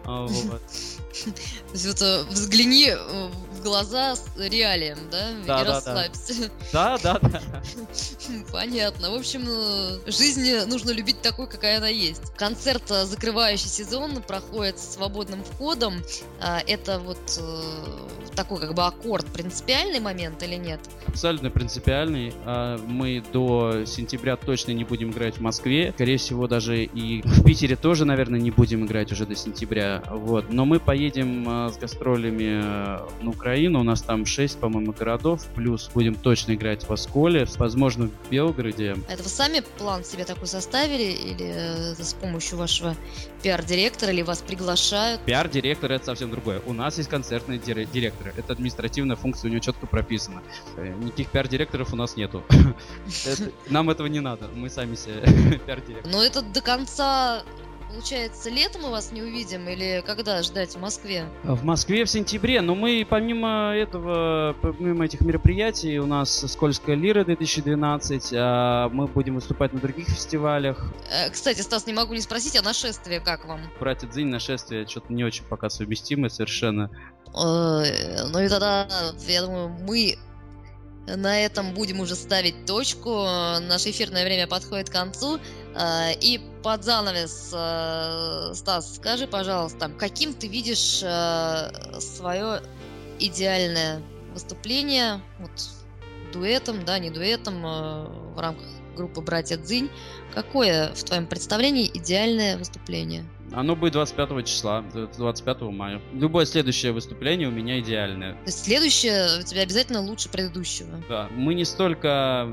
А, 0.05 0.27
вот. 0.27 0.61
То 1.23 1.73
есть 1.73 1.87
вот 1.87 2.01
э, 2.01 2.23
взгляни 2.29 2.89
э, 2.89 3.29
в 3.51 3.61
глаза 3.61 4.15
с 4.15 4.25
реалием, 4.37 4.97
да? 5.11 5.29
да 5.45 5.61
и 5.61 5.65
да, 5.65 5.73
расслабься. 5.73 6.51
Да, 6.71 6.97
да, 6.97 7.19
да. 7.19 7.41
Понятно. 8.51 9.11
В 9.11 9.15
общем, 9.15 9.45
э, 9.47 10.11
жизнь 10.11 10.65
нужно 10.65 10.91
любить 10.91 11.21
такой, 11.21 11.47
какая 11.47 11.77
она 11.77 11.87
есть. 11.87 12.33
Концерт, 12.35 12.83
закрывающий 12.87 13.69
сезон, 13.69 14.21
проходит 14.23 14.79
с 14.79 14.95
свободным 14.95 15.43
входом. 15.43 16.01
А, 16.41 16.61
это 16.65 16.99
вот 16.99 17.19
такой 18.35 18.59
как 18.59 18.73
бы 18.73 18.83
аккорд, 18.83 19.27
принципиальный 19.27 19.99
момент 19.99 20.41
или 20.41 20.55
нет? 20.55 20.79
Абсолютно 21.07 21.51
принципиальный. 21.51 22.33
А, 22.45 22.77
мы 22.77 23.23
до 23.31 23.85
сентября 23.85 24.35
точно 24.35 24.71
не 24.71 24.83
будем 24.83 25.11
играть 25.11 25.37
в 25.37 25.41
Москве. 25.41 25.91
Скорее 25.95 26.17
всего, 26.17 26.47
даже 26.47 26.83
и 26.83 27.21
в 27.21 27.43
Питере 27.43 27.75
тоже, 27.75 28.05
наверное, 28.05 28.39
не 28.39 28.51
будем 28.51 28.85
играть 28.85 29.11
уже 29.11 29.25
до 29.25 29.35
сентября. 29.35 30.03
Вот. 30.09 30.51
Но 30.51 30.65
мы 30.65 30.79
поедем 30.79 31.02
а, 31.47 31.69
с 31.69 31.77
гастролями 31.77 32.61
а, 32.63 33.07
на 33.21 33.29
Украину. 33.31 33.79
У 33.79 33.83
нас 33.83 34.01
там 34.01 34.25
6, 34.25 34.59
по-моему, 34.59 34.93
городов. 34.93 35.45
Плюс 35.55 35.89
будем 35.93 36.15
точно 36.15 36.53
играть 36.53 36.87
в 36.87 36.91
Осколе, 36.91 37.47
возможно, 37.57 38.07
в 38.07 38.29
Белгороде. 38.29 38.95
Это 39.09 39.23
вы 39.23 39.29
сами 39.29 39.61
план 39.77 40.03
себе 40.03 40.25
такой 40.25 40.47
составили 40.47 41.03
или 41.03 41.45
э, 41.45 41.95
с 41.95 42.13
помощью 42.13 42.57
вашего 42.57 42.95
пиар-директора 43.41 44.11
или 44.11 44.21
вас 44.21 44.41
приглашают? 44.41 45.21
Пиар-директор 45.21 45.91
это 45.91 46.05
совсем 46.05 46.31
другое. 46.31 46.61
У 46.65 46.73
нас 46.73 46.97
есть 46.97 47.09
концертный 47.09 47.57
директор 47.57 47.93
директора. 47.93 48.33
Это 48.35 48.53
административная 48.53 49.15
функция 49.15 49.49
у 49.49 49.51
него 49.51 49.61
четко 49.61 49.87
прописана. 49.87 50.41
Э, 50.77 50.93
никаких 50.99 51.29
пиар-директоров 51.29 51.93
у 51.93 51.95
нас 51.95 52.15
нету. 52.15 52.43
Нам 53.69 53.89
этого 53.89 54.07
не 54.07 54.19
надо. 54.19 54.49
Мы 54.55 54.69
сами 54.69 54.95
себе 54.95 55.21
пиар-директор. 55.65 56.11
Но 56.11 56.23
это 56.23 56.41
до 56.41 56.61
конца 56.61 57.43
Получается, 57.93 58.49
летом 58.49 58.81
мы 58.81 58.89
вас 58.89 59.11
не 59.11 59.21
увидим 59.21 59.69
или 59.69 60.03
когда 60.03 60.41
ждать 60.41 60.73
в 60.73 60.79
Москве? 60.79 61.25
В 61.43 61.63
Москве 61.63 62.05
в 62.05 62.09
сентябре, 62.09 62.61
но 62.61 62.73
мы 62.73 63.05
помимо 63.07 63.71
этого, 63.75 64.55
помимо 64.63 65.05
этих 65.05 65.21
мероприятий, 65.21 65.99
у 65.99 66.07
нас 66.07 66.43
«Скользкая 66.51 66.95
лира» 66.95 67.23
2012, 67.23 68.33
а 68.33 68.89
мы 68.89 69.05
будем 69.05 69.35
выступать 69.35 69.73
на 69.73 69.79
других 69.79 70.07
фестивалях. 70.07 70.91
Э, 71.11 71.29
кстати, 71.29 71.61
Стас, 71.61 71.85
не 71.85 71.93
могу 71.93 72.15
не 72.15 72.21
спросить, 72.21 72.55
а 72.55 72.63
нашествие 72.63 73.19
как 73.19 73.45
вам? 73.45 73.61
Братья 73.79 74.07
Дзинь, 74.07 74.27
нашествие 74.27 74.87
что-то 74.87 75.13
не 75.13 75.23
очень 75.23 75.43
пока 75.43 75.69
совместимое 75.69 76.31
совершенно. 76.31 76.89
Э, 77.27 78.25
ну 78.31 78.39
и 78.39 78.49
тогда, 78.49 78.87
я 79.27 79.41
думаю, 79.43 79.69
мы 79.69 80.17
на 81.05 81.39
этом 81.39 81.73
будем 81.73 81.99
уже 81.99 82.15
ставить 82.15 82.65
точку. 82.65 83.09
Наше 83.19 83.91
эфирное 83.91 84.23
время 84.23 84.47
подходит 84.47 84.89
к 84.89 84.93
концу. 84.93 85.39
Э, 85.75 86.13
и 86.19 86.39
под 86.63 86.83
занавес, 86.83 87.51
э, 87.53 88.53
Стас, 88.53 88.95
скажи, 88.95 89.27
пожалуйста, 89.27 89.89
каким 89.97 90.33
ты 90.33 90.47
видишь 90.47 91.03
свое 91.99 92.61
идеальное 93.19 94.01
выступление, 94.33 95.21
вот 95.39 95.51
дуэтом, 96.31 96.83
да, 96.85 96.99
не 96.99 97.09
дуэтом, 97.11 97.61
в 97.61 98.39
рамках 98.39 98.65
группы 98.95 99.21
«Братья 99.21 99.57
Дзинь». 99.57 99.89
Какое 100.33 100.93
в 100.93 101.03
твоем 101.03 101.27
представлении 101.27 101.89
идеальное 101.93 102.57
выступление? 102.57 103.25
Оно 103.51 103.75
будет 103.75 103.93
25 103.93 104.45
числа, 104.47 104.81
25 104.81 105.61
мая. 105.61 106.01
Любое 106.13 106.45
следующее 106.45 106.91
выступление 106.91 107.47
у 107.47 107.51
меня 107.51 107.79
идеальное. 107.79 108.33
То 108.33 108.47
есть 108.47 108.65
следующее 108.65 109.39
у 109.39 109.43
тебя 109.43 109.61
обязательно 109.61 110.01
лучше 110.01 110.29
предыдущего. 110.29 111.03
Да, 111.07 111.27
мы 111.31 111.53
не 111.53 111.65
столько 111.65 112.49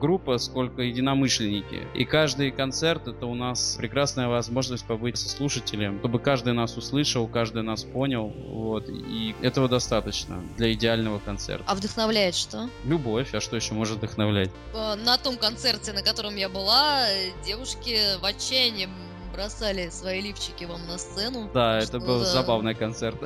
группа, 0.00 0.38
сколько 0.38 0.82
единомышленники. 0.82 1.86
И 1.94 2.04
каждый 2.04 2.50
концерт 2.50 3.06
это 3.06 3.26
у 3.26 3.34
нас 3.34 3.76
прекрасная 3.78 4.28
возможность 4.28 4.84
побыть 4.84 5.18
со 5.18 5.28
слушателем, 5.28 5.98
чтобы 6.00 6.18
каждый 6.18 6.54
нас 6.54 6.76
услышал, 6.76 7.28
каждый 7.28 7.62
нас 7.62 7.84
понял. 7.84 8.32
Вот. 8.48 8.88
И 8.88 9.34
этого 9.42 9.68
достаточно 9.68 10.42
для 10.56 10.72
идеального 10.72 11.18
концерта. 11.18 11.64
А 11.68 11.74
вдохновляет 11.74 12.34
что? 12.34 12.68
Любовь, 12.84 13.34
а 13.34 13.40
что 13.40 13.56
еще 13.56 13.74
может 13.74 13.98
вдохновлять? 13.98 14.50
Э, 14.74 14.94
на 14.96 15.18
том 15.18 15.36
концерте, 15.36 15.92
на 15.92 16.02
котором 16.02 16.36
я 16.36 16.48
была, 16.48 17.06
девушки 17.44 17.98
в 18.20 18.24
отчаянии 18.24 18.88
бросали 19.32 19.88
свои 19.90 20.20
лифчики 20.20 20.64
вам 20.64 20.86
на 20.86 20.98
сцену. 20.98 21.50
Да, 21.52 21.78
это 21.78 21.98
был 21.98 22.24
забавный 22.24 22.74
концерт. 22.74 23.16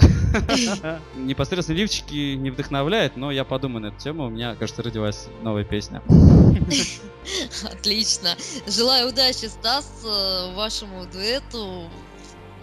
Непосредственно 1.16 1.76
лифчики 1.76 2.34
не 2.34 2.50
вдохновляет, 2.50 3.16
но 3.16 3.30
я 3.30 3.44
подумаю 3.44 3.82
на 3.82 3.86
эту 3.88 3.98
тему. 3.98 4.26
У 4.26 4.30
меня, 4.30 4.54
кажется, 4.54 4.82
родилась 4.82 5.26
новая 5.42 5.64
песня. 5.64 6.02
Отлично. 7.64 8.36
Желаю 8.66 9.08
удачи, 9.08 9.46
Стас, 9.46 9.90
э, 10.04 10.54
вашему 10.54 11.06
дуэту 11.06 11.88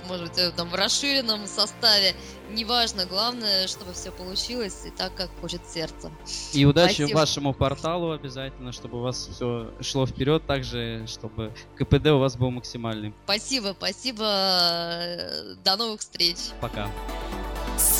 может 0.08 0.27
быть, 0.30 0.56
там 0.56 0.69
в 0.69 0.75
расширенном 0.75 1.47
составе. 1.47 2.15
Неважно, 2.54 3.06
главное, 3.06 3.68
чтобы 3.68 3.94
все 3.94 4.12
получилось 4.12 4.82
и 4.86 4.92
так, 4.92 5.16
как 5.16 5.30
хочет 5.40 5.62
сердце. 5.68 6.12
И 6.54 6.66
удачи 6.66 7.02
Спасибо. 7.02 7.18
вашему 7.18 7.54
порталу 7.54 8.12
обязательно, 8.12 8.72
чтобы 8.72 9.00
у 9.00 9.02
вас 9.02 9.30
все 9.32 9.72
шло 9.82 10.06
вперед, 10.06 10.46
также, 10.46 11.06
чтобы 11.08 11.54
КПД 11.76 12.08
у 12.08 12.20
вас 12.20 12.36
был 12.36 12.52
максимальный. 12.52 13.14
Спасибо, 13.24 13.76
спасибо. 13.78 14.26
До 15.64 15.78
новых 15.78 16.02
встреч. 16.02 16.38
Пока. 16.60 16.90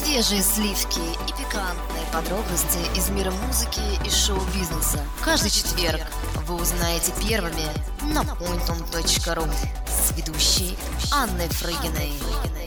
Свежие 0.04 0.42
сливки 0.42 1.00
и 1.00 1.32
пикантные 1.32 2.06
подробности 2.12 2.80
из 2.98 3.10
мира 3.10 3.30
музыки 3.30 3.82
и 4.04 4.10
шоу-бизнеса. 4.10 5.00
Каждый 5.24 5.52
четверг 5.52 6.02
вы 6.48 6.56
узнаете 6.56 7.12
первыми 7.22 7.68
на 8.02 8.22
pointon.ru 8.22 9.54
с 9.88 10.12
ведущей 10.18 10.76
Анной 11.12 11.48
Фрыгиной. 11.50 12.14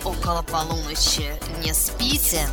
Около 0.05 0.43
полуночи. 0.43 1.33
Не 1.65 1.75
спите. 1.75 2.47